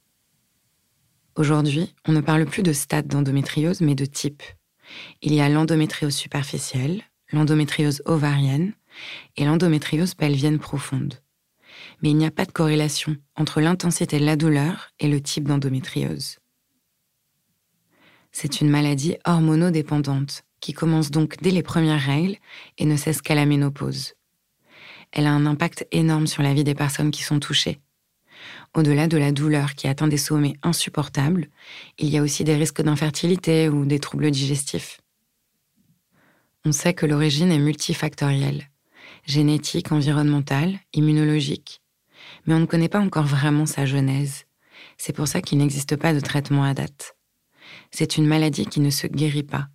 Aujourd'hui, 1.35 1.95
on 2.07 2.13
ne 2.13 2.21
parle 2.21 2.47
plus 2.47 2.63
de 2.63 2.73
stade 2.73 3.07
d'endométriose, 3.07 3.81
mais 3.81 3.95
de 3.95 4.05
type. 4.05 4.43
Il 5.23 5.35
y 5.35 5.41
a 5.41 5.49
l'endométriose 5.49 6.15
superficielle, 6.15 7.03
l'endométriose 7.33 8.03
ovarienne 8.05 8.73
et 9.37 9.45
l'endométriose 9.45 10.15
pelvienne 10.15 10.59
profonde. 10.59 11.23
Mais 12.03 12.11
il 12.11 12.17
n'y 12.17 12.27
a 12.27 12.31
pas 12.31 12.45
de 12.45 12.53
corrélation 12.53 13.17
entre 13.37 13.61
l'intensité 13.61 14.19
de 14.19 14.25
la 14.25 14.37
douleur 14.37 14.91
et 14.99 15.09
le 15.09 15.21
type 15.21 15.45
d'endométriose. 15.45 16.39
C'est 18.33 18.61
une 18.61 18.71
maladie 18.71 19.17
hormonodépendante 19.25 20.45
qui 20.61 20.73
commence 20.73 21.11
donc 21.11 21.37
dès 21.41 21.51
les 21.51 21.63
premières 21.63 22.01
règles 22.01 22.37
et 22.79 22.85
ne 22.85 22.97
cesse 22.97 23.23
qu'à 23.23 23.35
la 23.35 23.47
ménopause. 23.47 24.15
Elle 25.13 25.27
a 25.27 25.33
un 25.33 25.47
impact 25.47 25.87
énorme 25.93 26.27
sur 26.27 26.43
la 26.43 26.53
vie 26.53 26.65
des 26.65 26.75
personnes 26.75 27.11
qui 27.11 27.23
sont 27.23 27.41
touchées. 27.41 27.81
Au-delà 28.75 29.07
de 29.07 29.17
la 29.17 29.33
douleur 29.33 29.75
qui 29.75 29.89
atteint 29.89 30.09
des 30.09 30.17
sommets 30.17 30.57
insupportables, 30.63 31.49
il 31.99 32.09
y 32.09 32.19
a 32.19 32.23
aussi 32.23 32.45
des 32.45 32.55
risques 32.55 32.83
d'infertilité 32.83 33.69
ou 33.69 33.85
des 33.85 33.99
troubles 33.99 34.31
digestifs. 34.31 35.01
On 36.65 36.73
sait 36.73 36.95
que 36.95 37.07
l'origine 37.07 37.51
est 37.51 37.59
multifactorielle, 37.59 38.69
génétique, 39.25 39.93
environnementale, 39.93 40.79
immunologique, 40.93 41.81
mais 42.47 42.55
on 42.55 42.61
ne 42.61 42.67
connaît 42.67 42.89
pas 42.89 43.01
encore 43.01 43.27
vraiment 43.27 43.67
sa 43.67 43.87
genèse. 43.87 44.45
C'est 44.97 45.15
pour 45.15 45.29
ça 45.29 45.41
qu'il 45.41 45.59
n'existe 45.59 45.97
pas 45.97 46.13
de 46.13 46.21
traitement 46.21 46.65
à 46.65 46.75
date. 46.75 47.17
C'est 47.91 48.17
une 48.17 48.27
maladie 48.27 48.67
qui 48.67 48.81
ne 48.81 48.91
se 48.91 49.07
guérit 49.07 49.43
pas. 49.43 49.69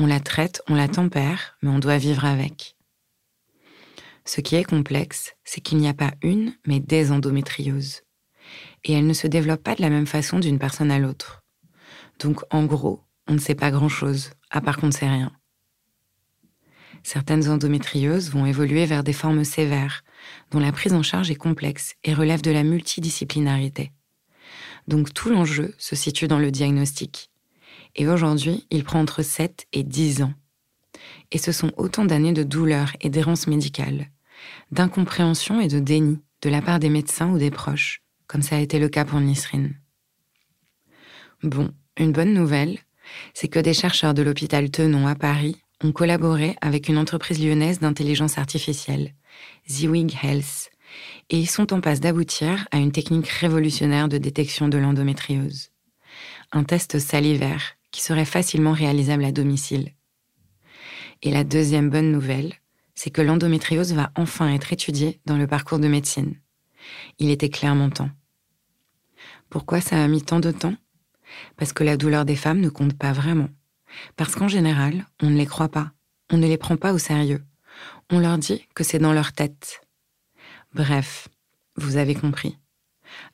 On 0.00 0.06
la 0.06 0.20
traite, 0.20 0.62
on 0.68 0.74
la 0.74 0.88
tempère, 0.88 1.56
mais 1.62 1.70
on 1.70 1.78
doit 1.78 1.98
vivre 1.98 2.24
avec. 2.24 2.76
Ce 4.28 4.42
qui 4.42 4.56
est 4.56 4.64
complexe, 4.64 5.34
c'est 5.42 5.62
qu'il 5.62 5.78
n'y 5.78 5.88
a 5.88 5.94
pas 5.94 6.12
une, 6.20 6.52
mais 6.66 6.80
des 6.80 7.12
endométrioses. 7.12 8.02
Et 8.84 8.92
elles 8.92 9.06
ne 9.06 9.14
se 9.14 9.26
développent 9.26 9.62
pas 9.62 9.74
de 9.74 9.80
la 9.80 9.88
même 9.88 10.06
façon 10.06 10.38
d'une 10.38 10.58
personne 10.58 10.90
à 10.90 10.98
l'autre. 10.98 11.46
Donc, 12.18 12.42
en 12.50 12.66
gros, 12.66 13.00
on 13.26 13.32
ne 13.32 13.38
sait 13.38 13.54
pas 13.54 13.70
grand-chose, 13.70 14.32
à 14.50 14.60
part 14.60 14.76
qu'on 14.76 14.88
ne 14.88 14.92
sait 14.92 15.08
rien. 15.08 15.32
Certaines 17.02 17.48
endométrioses 17.48 18.30
vont 18.30 18.44
évoluer 18.44 18.84
vers 18.84 19.02
des 19.02 19.14
formes 19.14 19.44
sévères, 19.44 20.04
dont 20.50 20.60
la 20.60 20.72
prise 20.72 20.92
en 20.92 21.02
charge 21.02 21.30
est 21.30 21.34
complexe 21.34 21.94
et 22.04 22.12
relève 22.12 22.42
de 22.42 22.50
la 22.50 22.64
multidisciplinarité. 22.64 23.92
Donc 24.88 25.14
tout 25.14 25.30
l'enjeu 25.30 25.74
se 25.78 25.96
situe 25.96 26.28
dans 26.28 26.38
le 26.38 26.50
diagnostic. 26.50 27.30
Et 27.96 28.06
aujourd'hui, 28.06 28.66
il 28.68 28.84
prend 28.84 29.00
entre 29.00 29.22
7 29.22 29.68
et 29.72 29.84
10 29.84 30.20
ans. 30.20 30.34
Et 31.32 31.38
ce 31.38 31.50
sont 31.50 31.72
autant 31.78 32.04
d'années 32.04 32.34
de 32.34 32.42
douleur 32.42 32.92
et 33.00 33.08
d'errance 33.08 33.46
médicale, 33.46 34.10
d'incompréhension 34.70 35.60
et 35.60 35.68
de 35.68 35.78
déni 35.78 36.20
de 36.42 36.50
la 36.50 36.62
part 36.62 36.78
des 36.78 36.90
médecins 36.90 37.30
ou 37.30 37.38
des 37.38 37.50
proches, 37.50 38.02
comme 38.26 38.42
ça 38.42 38.56
a 38.56 38.60
été 38.60 38.78
le 38.78 38.88
cas 38.88 39.04
pour 39.04 39.20
Nisrine. 39.20 39.74
Bon, 41.42 41.72
une 41.96 42.12
bonne 42.12 42.34
nouvelle, 42.34 42.78
c'est 43.34 43.48
que 43.48 43.58
des 43.58 43.74
chercheurs 43.74 44.14
de 44.14 44.22
l'hôpital 44.22 44.70
Tenon 44.70 45.06
à 45.06 45.14
Paris 45.14 45.56
ont 45.82 45.92
collaboré 45.92 46.56
avec 46.60 46.88
une 46.88 46.98
entreprise 46.98 47.42
lyonnaise 47.42 47.80
d'intelligence 47.80 48.38
artificielle, 48.38 49.14
Ziwig 49.68 50.16
Health, 50.22 50.70
et 51.30 51.38
ils 51.38 51.48
sont 51.48 51.72
en 51.72 51.80
passe 51.80 52.00
d'aboutir 52.00 52.66
à 52.70 52.78
une 52.78 52.92
technique 52.92 53.28
révolutionnaire 53.28 54.08
de 54.08 54.18
détection 54.18 54.68
de 54.68 54.78
l'endométriose. 54.78 55.70
Un 56.52 56.64
test 56.64 56.98
salivaire 56.98 57.74
qui 57.90 58.02
serait 58.02 58.24
facilement 58.24 58.72
réalisable 58.72 59.24
à 59.24 59.32
domicile. 59.32 59.92
Et 61.22 61.30
la 61.30 61.44
deuxième 61.44 61.90
bonne 61.90 62.10
nouvelle, 62.10 62.54
c'est 62.98 63.10
que 63.10 63.22
l'endométriose 63.22 63.92
va 63.92 64.10
enfin 64.16 64.52
être 64.52 64.72
étudiée 64.72 65.20
dans 65.24 65.36
le 65.36 65.46
parcours 65.46 65.78
de 65.78 65.86
médecine. 65.86 66.34
Il 67.20 67.30
était 67.30 67.48
clairement 67.48 67.90
temps. 67.90 68.10
Pourquoi 69.50 69.80
ça 69.80 70.02
a 70.02 70.08
mis 70.08 70.20
tant 70.20 70.40
de 70.40 70.50
temps? 70.50 70.74
Parce 71.56 71.72
que 71.72 71.84
la 71.84 71.96
douleur 71.96 72.24
des 72.24 72.34
femmes 72.34 72.58
ne 72.58 72.68
compte 72.68 72.98
pas 72.98 73.12
vraiment. 73.12 73.50
Parce 74.16 74.34
qu'en 74.34 74.48
général, 74.48 75.06
on 75.22 75.30
ne 75.30 75.36
les 75.36 75.46
croit 75.46 75.68
pas, 75.68 75.92
on 76.28 76.38
ne 76.38 76.48
les 76.48 76.58
prend 76.58 76.76
pas 76.76 76.92
au 76.92 76.98
sérieux. 76.98 77.44
On 78.10 78.18
leur 78.18 78.36
dit 78.36 78.66
que 78.74 78.82
c'est 78.82 78.98
dans 78.98 79.12
leur 79.12 79.32
tête. 79.32 79.80
Bref, 80.74 81.28
vous 81.76 81.98
avez 81.98 82.16
compris. 82.16 82.58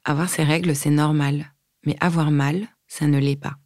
Avoir 0.04 0.28
ces 0.28 0.44
règles, 0.44 0.76
c'est 0.76 0.90
normal, 0.90 1.54
mais 1.86 1.96
avoir 2.00 2.30
mal, 2.30 2.68
ça 2.86 3.06
ne 3.06 3.18
l'est 3.18 3.40
pas. 3.40 3.56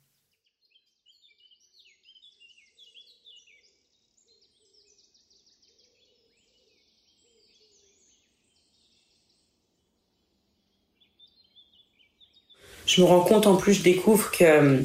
Je 12.88 13.02
me 13.02 13.06
rends 13.06 13.20
compte 13.20 13.46
en 13.46 13.56
plus, 13.56 13.74
je 13.74 13.82
découvre 13.82 14.30
que 14.30 14.44
euh, 14.44 14.78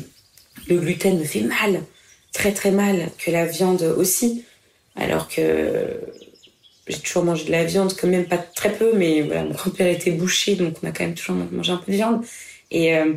le 0.67 0.77
gluten 0.77 1.17
me 1.17 1.23
fait 1.23 1.39
mal, 1.39 1.81
très 2.33 2.51
très 2.51 2.71
mal, 2.71 3.09
que 3.17 3.31
la 3.31 3.45
viande 3.45 3.81
aussi. 3.97 4.43
Alors 4.95 5.29
que 5.29 6.01
j'ai 6.87 6.99
toujours 6.99 7.23
mangé 7.23 7.45
de 7.45 7.51
la 7.51 7.63
viande, 7.63 7.95
quand 7.99 8.07
même 8.07 8.25
pas 8.25 8.37
très 8.37 8.73
peu, 8.73 8.91
mais 8.93 9.21
voilà, 9.21 9.43
mon 9.43 9.53
grand-père 9.53 9.87
était 9.87 10.11
bouché, 10.11 10.55
donc 10.55 10.75
on 10.83 10.87
a 10.87 10.91
quand 10.91 11.05
même 11.05 11.15
toujours 11.15 11.35
mangé 11.35 11.71
un 11.71 11.77
peu 11.77 11.93
de 11.93 11.97
viande. 11.97 12.25
Et, 12.71 12.93
euh, 12.95 13.13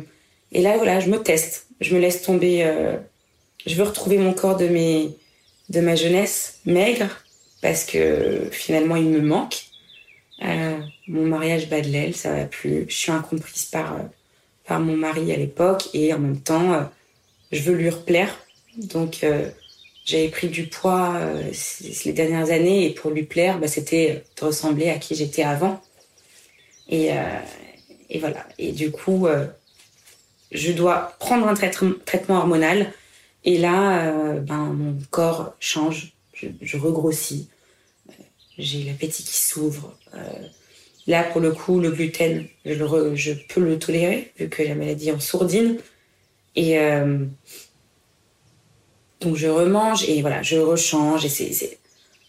et 0.53 0.61
là, 0.61 0.77
voilà, 0.77 1.01
je 1.01 1.09
me 1.09 1.17
teste, 1.17 1.67
je 1.81 1.93
me 1.93 1.99
laisse 1.99 2.21
tomber. 2.21 2.63
Euh, 2.63 2.95
je 3.65 3.75
veux 3.75 3.83
retrouver 3.83 4.17
mon 4.17 4.33
corps 4.33 4.55
de, 4.55 4.69
mes, 4.69 5.09
de 5.67 5.81
ma 5.81 5.95
jeunesse, 5.95 6.59
maigre, 6.65 7.09
parce 7.61 7.83
que 7.83 8.47
finalement, 8.51 8.95
il 8.95 9.09
me 9.09 9.19
manque. 9.19 9.65
Euh, 10.43 10.79
mon 11.09 11.25
mariage 11.25 11.67
bat 11.67 11.81
de 11.81 11.89
l'aile, 11.89 12.15
ça 12.15 12.31
va 12.31 12.45
plus. 12.45 12.85
Je 12.87 12.95
suis 12.95 13.11
incomprise 13.11 13.65
par, 13.65 13.97
par 14.67 14.79
mon 14.79 14.95
mari 14.95 15.31
à 15.31 15.37
l'époque, 15.37 15.89
et 15.93 16.13
en 16.13 16.19
même 16.19 16.41
temps, 16.41 16.89
je 17.51 17.61
veux 17.61 17.73
lui 17.73 17.89
replaire. 17.89 18.37
Donc, 18.77 19.23
j'avais 20.07 20.29
pris 20.29 20.47
du 20.47 20.67
poids 20.67 21.15
euh, 21.17 21.51
les 22.05 22.13
dernières 22.13 22.49
années 22.49 22.85
et 22.85 22.93
pour 22.93 23.11
lui 23.11 23.23
plaire, 23.23 23.59
bah, 23.59 23.67
c'était 23.67 24.23
de 24.39 24.45
ressembler 24.45 24.89
à 24.89 24.99
qui 24.99 25.15
j'étais 25.15 25.43
avant. 25.43 25.81
Et, 26.87 27.11
euh, 27.11 27.39
et, 28.09 28.17
voilà. 28.19 28.47
Et 28.57 28.71
du 28.71 28.89
coup, 28.89 29.27
euh, 29.27 29.45
je 30.53 30.71
dois 30.71 31.13
prendre 31.19 31.45
un 31.45 31.55
traitement 31.55 32.37
hormonal. 32.37 32.93
Et 33.43 33.57
là, 33.57 34.11
ben, 34.39 34.57
mon 34.57 34.97
corps 35.11 35.53
change. 35.59 36.13
Je 36.33 36.77
regrossis. 36.77 37.49
J'ai 38.57 38.83
l'appétit 38.83 39.23
qui 39.23 39.35
s'ouvre. 39.35 39.93
Là, 41.07 41.23
pour 41.23 41.41
le 41.41 41.51
coup, 41.51 41.79
le 41.79 41.91
gluten, 41.91 42.45
je, 42.65 43.33
peux 43.49 43.61
le 43.61 43.79
tolérer 43.79 44.31
vu 44.37 44.49
que 44.49 44.63
la 44.63 44.75
maladie 44.75 45.11
en 45.11 45.19
sourdine. 45.19 45.77
Et 46.55 46.77
donc 49.19 49.35
je 49.35 49.47
remange 49.47 50.07
et 50.07 50.21
voilà, 50.21 50.41
je 50.43 50.57
rechange 50.57 51.25
et 51.25 51.29
c'est 51.29 51.77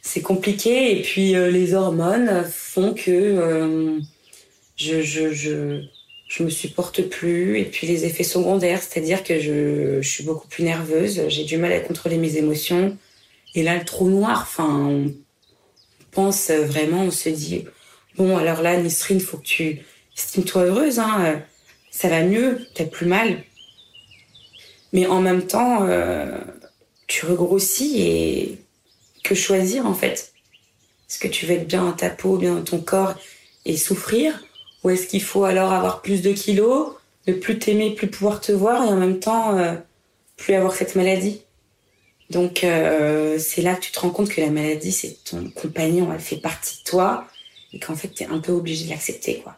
c'est 0.01 0.23
compliqué. 0.23 0.99
Et 0.99 1.03
puis 1.03 1.37
euh, 1.37 1.51
les 1.51 1.75
hormones 1.75 2.45
font 2.51 2.95
que 2.95 3.11
euh, 3.11 4.01
je, 4.77 5.03
je, 5.03 6.43
me 6.43 6.51
supporte 6.51 7.03
plus. 7.03 7.59
Et 7.59 7.65
puis 7.65 7.87
les 7.87 8.05
effets 8.07 8.25
secondaires, 8.25 8.83
c'est-à-dire 8.83 9.23
que 9.23 9.39
je, 9.39 10.01
je 10.01 10.09
suis 10.09 10.25
beaucoup 10.25 10.49
plus 10.49 10.65
nerveuse, 10.65 11.23
j'ai 11.29 11.45
du 11.45 11.59
mal 11.59 11.73
à 11.73 11.81
contrôler 11.81 12.17
mes 12.17 12.37
émotions. 12.37 12.97
Et 13.55 13.63
là 13.63 13.77
le 13.77 13.85
trou 13.85 14.09
noir, 14.09 14.41
enfin 14.43 14.69
on 14.69 15.15
pense 16.11 16.51
vraiment, 16.51 17.03
on 17.03 17.11
se 17.11 17.29
dit 17.29 17.65
bon 18.19 18.37
alors 18.37 18.61
là 18.61 18.77
Nisrine, 18.77 19.21
faut 19.21 19.39
que 19.39 19.47
tu 19.47 19.81
estimes-toi 20.17 20.65
heureuse, 20.65 20.99
hein, 20.99 21.41
ça 21.91 22.09
va 22.09 22.23
mieux, 22.23 22.67
t'as 22.75 22.85
plus 22.85 23.07
mal. 23.07 23.43
Mais 24.93 25.07
en 25.07 25.21
même 25.21 25.47
temps, 25.47 25.85
euh, 25.85 26.39
tu 27.07 27.25
regrossis 27.27 28.03
et 28.03 28.59
que 29.25 29.35
choisir 29.35 29.87
en 29.87 29.95
fait? 29.95 30.33
Est-ce 31.09 31.19
que 31.19 31.29
tu 31.29 31.47
veux 31.47 31.55
être 31.55 31.69
bien 31.69 31.85
dans 31.85 31.93
ta 31.93 32.11
peau, 32.11 32.37
bien 32.37 32.55
dans 32.55 32.65
ton 32.65 32.81
corps 32.81 33.15
et 33.65 33.77
souffrir? 33.77 34.45
Ou 34.85 34.91
est-ce 34.91 35.07
qu'il 35.07 35.23
faut 35.23 35.45
alors 35.45 35.73
avoir 35.73 36.03
plus 36.03 36.23
de 36.23 36.33
kilos, 36.33 36.93
ne 37.27 37.33
plus 37.33 37.59
t'aimer, 37.59 37.95
plus 37.95 38.09
pouvoir 38.09 38.41
te 38.41 38.53
voir 38.53 38.85
et 38.85 38.89
en 38.89 38.97
même 38.97 39.21
temps 39.21 39.57
euh, 39.57 39.75
plus 40.37 40.55
avoir 40.55 40.75
cette 40.75 40.97
maladie? 40.97 41.43
Donc 42.31 42.63
euh, 42.65 43.39
c'est 43.39 43.63
là 43.63 43.75
que 43.75 43.81
tu 43.81 43.93
te 43.93 44.01
rends 44.01 44.11
compte 44.11 44.29
que 44.29 44.41
la 44.41 44.51
maladie 44.51 44.93
c'est 44.93 45.17
ton 45.25 45.49
compagnon, 45.51 46.13
elle 46.13 46.21
fait 46.21 46.37
partie 46.37 46.79
de 46.81 46.85
toi 46.85 47.27
et 47.73 47.79
qu'en 47.79 47.95
fait 47.95 48.09
tu 48.09 48.23
es 48.23 48.27
un 48.27 48.39
peu 48.39 48.53
obligé 48.53 48.85
de 48.85 48.91
l'accepter 48.91 49.41
quoi. 49.43 49.57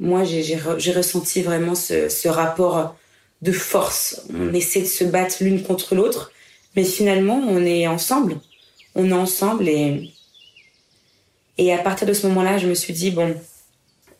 Moi 0.00 0.24
j'ai 0.24 0.92
ressenti 0.92 1.42
vraiment 1.42 1.74
ce, 1.74 2.08
ce 2.08 2.28
rapport 2.28 2.96
de 3.42 3.52
force. 3.52 4.22
On 4.32 4.52
essaie 4.52 4.82
de 4.82 4.86
se 4.86 5.04
battre 5.04 5.36
l'une 5.40 5.62
contre 5.62 5.94
l'autre 5.94 6.32
mais 6.78 6.84
finalement, 6.84 7.42
on 7.44 7.64
est 7.64 7.88
ensemble. 7.88 8.36
On 8.94 9.10
est 9.10 9.12
ensemble 9.12 9.68
et, 9.68 10.12
et 11.56 11.72
à 11.72 11.78
partir 11.78 12.06
de 12.06 12.12
ce 12.12 12.26
moment-là, 12.28 12.58
je 12.58 12.68
me 12.68 12.74
suis 12.74 12.92
dit, 12.92 13.10
bon, 13.10 13.34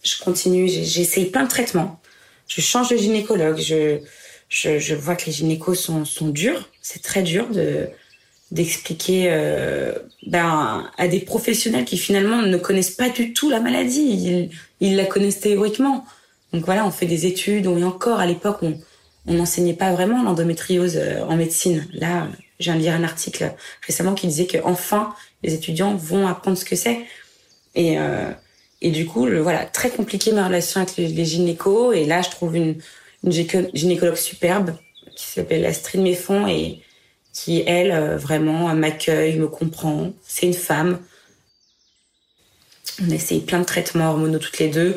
je 0.02 0.20
continue, 0.20 0.68
j'essaye 0.68 1.26
plein 1.26 1.44
de 1.44 1.48
traitements. 1.48 2.00
Je 2.48 2.60
change 2.60 2.88
de 2.88 2.96
gynécologue. 2.96 3.58
Je, 3.58 4.00
je, 4.48 4.80
je 4.80 4.94
vois 4.96 5.14
que 5.14 5.26
les 5.26 5.32
gynécos 5.32 5.78
sont, 5.78 6.04
sont 6.04 6.30
durs. 6.30 6.68
C'est 6.82 7.02
très 7.02 7.22
dur 7.22 7.48
de 7.48 7.88
d'expliquer 8.50 9.26
euh, 9.28 9.92
ben, 10.26 10.90
à 10.96 11.08
des 11.08 11.20
professionnels 11.20 11.84
qui 11.84 11.98
finalement 11.98 12.42
ne 12.42 12.56
connaissent 12.56 12.90
pas 12.90 13.10
du 13.10 13.32
tout 13.32 13.50
la 13.50 13.60
maladie. 13.60 14.00
Ils, 14.00 14.50
ils 14.80 14.96
la 14.96 15.04
connaissent 15.04 15.40
théoriquement. 15.40 16.04
Donc 16.52 16.64
voilà, 16.64 16.86
on 16.86 16.90
fait 16.90 17.06
des 17.06 17.26
études. 17.26 17.66
On 17.66 17.78
est 17.78 17.84
encore 17.84 18.20
à 18.20 18.26
l'époque, 18.26 18.58
on 18.62 18.78
on 19.28 19.34
n'enseignait 19.34 19.74
pas 19.74 19.92
vraiment 19.92 20.22
l'endométriose 20.22 20.96
euh, 20.96 21.22
en 21.22 21.36
médecine. 21.36 21.86
Là, 21.92 22.26
je 22.58 22.64
viens 22.64 22.76
de 22.76 22.80
lire 22.80 22.94
un 22.94 23.04
article 23.04 23.54
récemment 23.86 24.14
qui 24.14 24.26
disait 24.26 24.46
que 24.46 24.58
enfin 24.64 25.14
les 25.42 25.54
étudiants 25.54 25.94
vont 25.94 26.26
apprendre 26.26 26.56
ce 26.56 26.64
que 26.64 26.76
c'est. 26.76 27.00
Et, 27.74 27.98
euh, 27.98 28.30
et 28.80 28.90
du 28.90 29.06
coup, 29.06 29.26
le, 29.26 29.40
voilà, 29.40 29.66
très 29.66 29.90
compliqué 29.90 30.32
ma 30.32 30.46
relation 30.46 30.80
avec 30.80 30.96
les, 30.96 31.24
gynécos. 31.24 31.94
Et 31.94 32.06
là, 32.06 32.22
je 32.22 32.30
trouve 32.30 32.56
une, 32.56 32.76
une 33.22 33.32
gynécologue 33.32 34.16
superbe 34.16 34.74
qui 35.14 35.26
s'appelle 35.26 35.64
Astrid 35.66 36.00
Méfond 36.00 36.48
et 36.48 36.80
qui, 37.32 37.62
elle, 37.66 37.92
euh, 37.92 38.16
vraiment 38.16 38.74
m'accueille, 38.74 39.38
me 39.38 39.48
comprend. 39.48 40.12
C'est 40.26 40.46
une 40.46 40.54
femme. 40.54 40.98
On 43.02 43.10
essaye 43.10 43.40
plein 43.40 43.60
de 43.60 43.64
traitements 43.64 44.10
hormonaux 44.10 44.38
toutes 44.38 44.58
les 44.58 44.68
deux. 44.68 44.96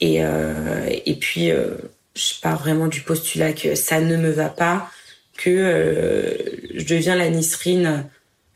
Et, 0.00 0.24
euh, 0.24 0.88
et 1.06 1.14
puis, 1.14 1.50
euh, 1.50 1.74
je 2.14 2.34
pars 2.42 2.58
vraiment 2.58 2.86
du 2.88 3.00
postulat 3.00 3.52
que 3.52 3.74
ça 3.74 4.00
ne 4.00 4.16
me 4.16 4.30
va 4.30 4.48
pas 4.48 4.90
que 5.40 5.50
euh, 5.50 6.34
je 6.74 6.84
deviens 6.84 7.16
la 7.16 7.30
nisrine 7.30 8.04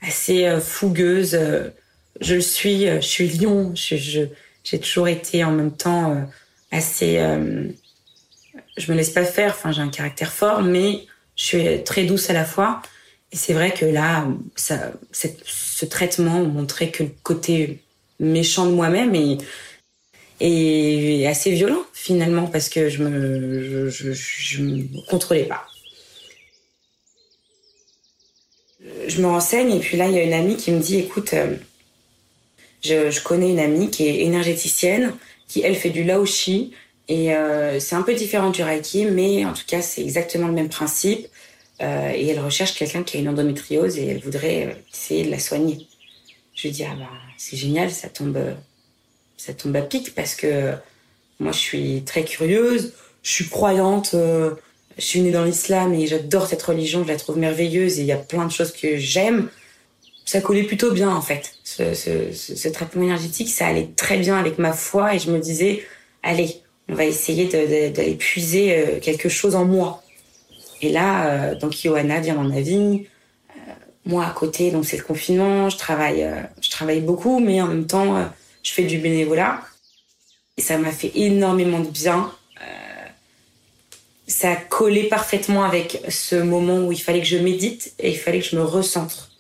assez 0.02 0.46
euh, 0.46 0.60
fougueuse. 0.60 1.38
Je 2.20 2.34
le 2.34 2.40
suis, 2.42 2.86
je 2.86 3.00
suis 3.00 3.28
lion. 3.28 3.72
Je, 3.74 4.26
j'ai 4.62 4.78
toujours 4.78 5.08
été 5.08 5.44
en 5.44 5.50
même 5.50 5.74
temps 5.74 6.12
euh, 6.12 6.20
assez. 6.70 7.16
je 8.76 8.92
me 8.92 8.96
laisse 8.96 9.10
pas 9.10 9.24
faire. 9.24 9.52
Enfin, 9.52 9.72
j'ai 9.72 9.80
un 9.80 9.88
caractère 9.88 10.32
fort, 10.32 10.62
mais 10.62 11.06
je 11.36 11.44
suis 11.44 11.84
très 11.84 12.04
douce 12.04 12.28
à 12.28 12.34
la 12.34 12.44
fois. 12.44 12.82
Et 13.34 13.36
c'est 13.36 13.52
vrai 13.52 13.74
que 13.74 13.84
là, 13.84 14.26
ça, 14.56 14.92
ce 15.12 15.84
traitement 15.84 16.42
montrait 16.44 16.90
que 16.90 17.02
le 17.02 17.10
côté 17.22 17.82
méchant 18.20 18.66
de 18.66 18.72
moi-même 18.72 19.14
et, 19.14 19.38
et 20.40 21.26
assez 21.26 21.50
violent 21.50 21.82
finalement 21.92 22.46
parce 22.46 22.68
que 22.68 22.88
je 22.88 23.02
me 23.02 23.90
je, 23.90 24.12
je, 24.12 24.12
je 24.12 24.62
me 24.62 25.10
contrôlais 25.10 25.44
pas. 25.44 25.66
je 29.08 29.20
me 29.20 29.26
renseigne 29.26 29.72
et 29.72 29.80
puis 29.80 29.96
là, 29.96 30.06
il 30.06 30.14
y 30.14 30.18
a 30.18 30.22
une 30.22 30.32
amie 30.32 30.56
qui 30.56 30.70
me 30.70 30.80
dit, 30.80 30.98
écoute, 30.98 31.34
euh, 31.34 31.56
je, 32.82 33.10
je, 33.10 33.22
connais 33.22 33.50
une 33.50 33.58
amie 33.58 33.90
qui 33.90 34.06
est 34.06 34.20
énergéticienne, 34.20 35.14
qui 35.48 35.62
elle 35.62 35.74
fait 35.74 35.90
du 35.90 36.04
laoshi 36.04 36.72
et 37.08 37.34
euh, 37.34 37.80
c'est 37.80 37.96
un 37.96 38.02
peu 38.02 38.14
différent 38.14 38.50
du 38.50 38.62
reiki, 38.62 39.06
mais 39.06 39.44
en 39.44 39.52
tout 39.52 39.64
cas, 39.66 39.82
c'est 39.82 40.02
exactement 40.02 40.48
le 40.48 40.54
même 40.54 40.68
principe. 40.68 41.26
Euh, 41.82 42.12
et 42.14 42.28
elle 42.28 42.40
recherche 42.40 42.74
quelqu'un 42.74 43.02
qui 43.02 43.16
a 43.16 43.20
une 43.20 43.28
endométriose 43.28 43.98
et 43.98 44.06
elle 44.06 44.20
voudrait 44.20 44.82
essayer 44.92 45.24
de 45.24 45.30
la 45.30 45.38
soigner. 45.38 45.86
Je 46.54 46.68
lui 46.68 46.70
dis, 46.70 46.84
ah 46.84 46.94
bah, 46.96 47.08
c'est 47.36 47.56
génial, 47.56 47.90
ça 47.90 48.08
tombe, 48.08 48.38
ça 49.36 49.52
tombe 49.54 49.74
à 49.74 49.82
pic 49.82 50.14
parce 50.14 50.34
que 50.34 50.72
moi, 51.40 51.52
je 51.52 51.58
suis 51.58 52.02
très 52.06 52.24
curieuse, 52.24 52.92
je 53.22 53.30
suis 53.30 53.48
croyante, 53.48 54.12
euh, 54.14 54.54
je 54.98 55.04
suis 55.04 55.20
née 55.20 55.32
dans 55.32 55.44
l'islam 55.44 55.92
et 55.94 56.06
j'adore 56.06 56.46
cette 56.46 56.62
religion, 56.62 57.02
je 57.02 57.08
la 57.08 57.16
trouve 57.16 57.38
merveilleuse 57.38 57.98
et 57.98 58.02
il 58.02 58.06
y 58.06 58.12
a 58.12 58.16
plein 58.16 58.46
de 58.46 58.52
choses 58.52 58.72
que 58.72 58.96
j'aime. 58.96 59.48
Ça 60.24 60.40
collait 60.40 60.62
plutôt 60.62 60.92
bien 60.92 61.10
en 61.10 61.20
fait. 61.20 61.54
Ce, 61.64 61.92
ce, 61.94 62.32
ce, 62.32 62.68
traitement 62.68 63.02
énergétique, 63.02 63.48
ça 63.48 63.66
allait 63.66 63.90
très 63.96 64.16
bien 64.16 64.38
avec 64.38 64.58
ma 64.58 64.72
foi 64.72 65.14
et 65.14 65.18
je 65.18 65.30
me 65.30 65.38
disais, 65.38 65.84
allez, 66.22 66.62
on 66.88 66.94
va 66.94 67.04
essayer 67.04 67.46
d'aller 67.46 68.14
puiser 68.14 68.76
euh, 68.76 69.00
quelque 69.00 69.28
chose 69.28 69.54
en 69.54 69.64
moi. 69.64 70.03
Et 70.84 70.90
là, 70.90 71.26
euh, 71.26 71.54
donc 71.54 71.72
Johanna 71.72 72.20
vient 72.20 72.34
dans 72.34 72.44
ma 72.44 72.60
vie. 72.60 73.06
Euh, 73.50 73.72
moi 74.04 74.26
à 74.26 74.30
côté, 74.30 74.70
donc 74.70 74.84
c'est 74.84 74.96
le 74.96 75.04
confinement, 75.04 75.70
je 75.70 75.78
travaille, 75.78 76.28
je 76.60 76.70
travaille 76.70 77.00
beaucoup, 77.00 77.40
mais 77.40 77.60
en 77.60 77.68
même 77.68 77.86
temps, 77.86 78.30
je 78.62 78.72
fais 78.72 78.84
du 78.84 78.98
bénévolat. 78.98 79.60
Et 80.56 80.62
ça 80.62 80.78
m'a 80.78 80.92
fait 80.92 81.12
énormément 81.14 81.80
de 81.80 81.88
bien 81.88 82.30
ça 84.26 84.56
collait 84.56 85.08
parfaitement 85.08 85.64
avec 85.64 86.00
ce 86.08 86.36
moment 86.36 86.86
où 86.86 86.92
il 86.92 87.00
fallait 87.00 87.20
que 87.20 87.26
je 87.26 87.36
médite 87.36 87.94
et 87.98 88.10
il 88.10 88.18
fallait 88.18 88.40
que 88.40 88.46
je 88.46 88.56
me 88.56 88.62
recentre. 88.62 89.30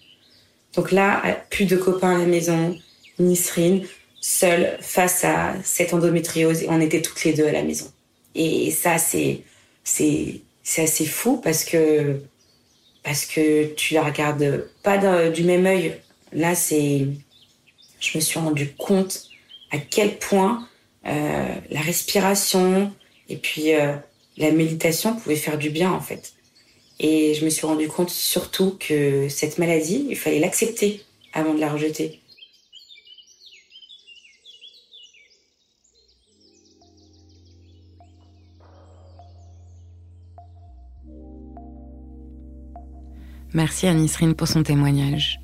Donc 0.76 0.92
là, 0.92 1.22
plus 1.50 1.64
de 1.64 1.76
copains 1.76 2.16
à 2.16 2.18
la 2.18 2.26
maison, 2.26 2.76
Nisrine, 3.18 3.86
seule 4.20 4.76
face 4.80 5.24
à 5.24 5.54
cette 5.62 5.94
endométriose 5.94 6.64
on 6.68 6.80
était 6.80 7.02
toutes 7.02 7.22
les 7.24 7.32
deux 7.32 7.46
à 7.46 7.52
la 7.52 7.62
maison. 7.62 7.86
Et 8.34 8.70
ça, 8.70 8.98
c'est, 8.98 9.42
c'est, 9.84 10.40
c'est 10.64 10.82
assez 10.82 11.04
fou 11.04 11.36
parce 11.36 11.64
que, 11.64 12.20
tu 13.76 13.94
la 13.94 14.02
regardes 14.02 14.66
pas 14.82 15.28
du 15.28 15.44
même 15.44 15.66
œil. 15.66 16.00
Là, 16.32 16.56
c'est, 16.56 17.06
je 18.00 18.18
me 18.18 18.20
suis 18.20 18.40
rendu 18.40 18.72
compte 18.76 19.28
à 19.70 19.78
quel 19.78 20.18
point 20.18 20.66
euh, 21.06 21.54
la 21.70 21.80
respiration 21.80 22.92
et 23.28 23.36
puis 23.36 23.74
euh, 23.74 23.94
la 24.38 24.50
méditation 24.50 25.14
pouvait 25.14 25.36
faire 25.36 25.58
du 25.58 25.70
bien 25.70 25.92
en 25.92 26.00
fait. 26.00 26.32
Et 26.98 27.34
je 27.34 27.44
me 27.44 27.50
suis 27.50 27.66
rendu 27.66 27.88
compte 27.88 28.10
surtout 28.10 28.76
que 28.80 29.28
cette 29.28 29.58
maladie, 29.58 30.06
il 30.08 30.16
fallait 30.16 30.38
l'accepter 30.38 31.02
avant 31.32 31.54
de 31.54 31.60
la 31.60 31.70
rejeter. 31.70 32.20
Merci 43.54 43.86
à 43.86 43.94
Nisrine 43.94 44.34
pour 44.34 44.48
son 44.48 44.62
témoignage. 44.62 45.40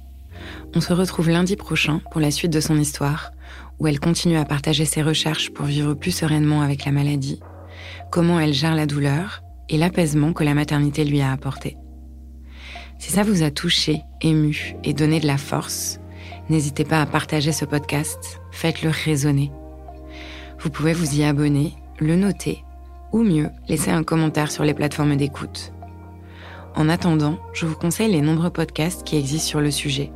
On 0.74 0.80
se 0.80 0.92
retrouve 0.92 1.30
lundi 1.30 1.56
prochain 1.56 2.00
pour 2.10 2.20
la 2.20 2.30
suite 2.30 2.52
de 2.52 2.60
son 2.60 2.78
histoire, 2.78 3.32
où 3.78 3.86
elle 3.86 4.00
continue 4.00 4.36
à 4.36 4.44
partager 4.44 4.84
ses 4.84 5.02
recherches 5.02 5.50
pour 5.50 5.66
vivre 5.66 5.94
plus 5.94 6.10
sereinement 6.10 6.60
avec 6.60 6.84
la 6.84 6.92
maladie 6.92 7.40
comment 8.10 8.40
elle 8.40 8.52
gère 8.52 8.74
la 8.74 8.86
douleur 8.86 9.42
et 9.68 9.76
l'apaisement 9.76 10.32
que 10.32 10.44
la 10.44 10.54
maternité 10.54 11.04
lui 11.04 11.20
a 11.20 11.32
apporté. 11.32 11.76
Si 12.98 13.12
ça 13.12 13.22
vous 13.22 13.42
a 13.42 13.50
touché, 13.50 14.02
ému 14.20 14.76
et 14.84 14.92
donné 14.92 15.20
de 15.20 15.26
la 15.26 15.38
force, 15.38 16.00
n'hésitez 16.50 16.84
pas 16.84 17.00
à 17.00 17.06
partager 17.06 17.52
ce 17.52 17.64
podcast, 17.64 18.40
faites-le 18.50 18.90
résonner. 18.90 19.50
Vous 20.58 20.70
pouvez 20.70 20.92
vous 20.92 21.18
y 21.18 21.24
abonner, 21.24 21.74
le 21.98 22.16
noter 22.16 22.62
ou 23.12 23.22
mieux, 23.22 23.48
laisser 23.68 23.90
un 23.90 24.04
commentaire 24.04 24.52
sur 24.52 24.64
les 24.64 24.74
plateformes 24.74 25.16
d'écoute. 25.16 25.72
En 26.76 26.88
attendant, 26.88 27.38
je 27.52 27.66
vous 27.66 27.74
conseille 27.74 28.12
les 28.12 28.20
nombreux 28.20 28.50
podcasts 28.50 29.04
qui 29.04 29.16
existent 29.16 29.48
sur 29.48 29.60
le 29.60 29.70
sujet, 29.70 30.12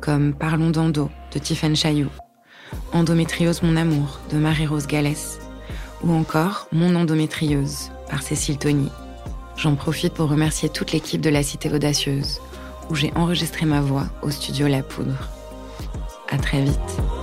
comme 0.00 0.34
Parlons 0.34 0.70
d'endo 0.70 1.10
de 1.32 1.38
Tiffany 1.38 1.76
Chailloux, 1.76 2.10
Endométriose 2.92 3.62
mon 3.62 3.76
amour 3.76 4.20
de 4.30 4.38
Marie-Rose 4.38 4.86
Gallès 4.86 5.38
ou 6.02 6.12
encore 6.12 6.68
Mon 6.72 6.94
endométriose 6.96 7.90
par 8.10 8.22
Cécile 8.22 8.58
Tony. 8.58 8.90
J'en 9.56 9.76
profite 9.76 10.14
pour 10.14 10.28
remercier 10.28 10.68
toute 10.68 10.92
l'équipe 10.92 11.20
de 11.20 11.30
la 11.30 11.42
Cité 11.42 11.72
Audacieuse, 11.72 12.40
où 12.90 12.94
j'ai 12.94 13.12
enregistré 13.14 13.66
ma 13.66 13.80
voix 13.80 14.06
au 14.22 14.30
studio 14.30 14.66
La 14.66 14.82
Poudre. 14.82 15.28
À 16.30 16.36
très 16.36 16.62
vite. 16.62 17.13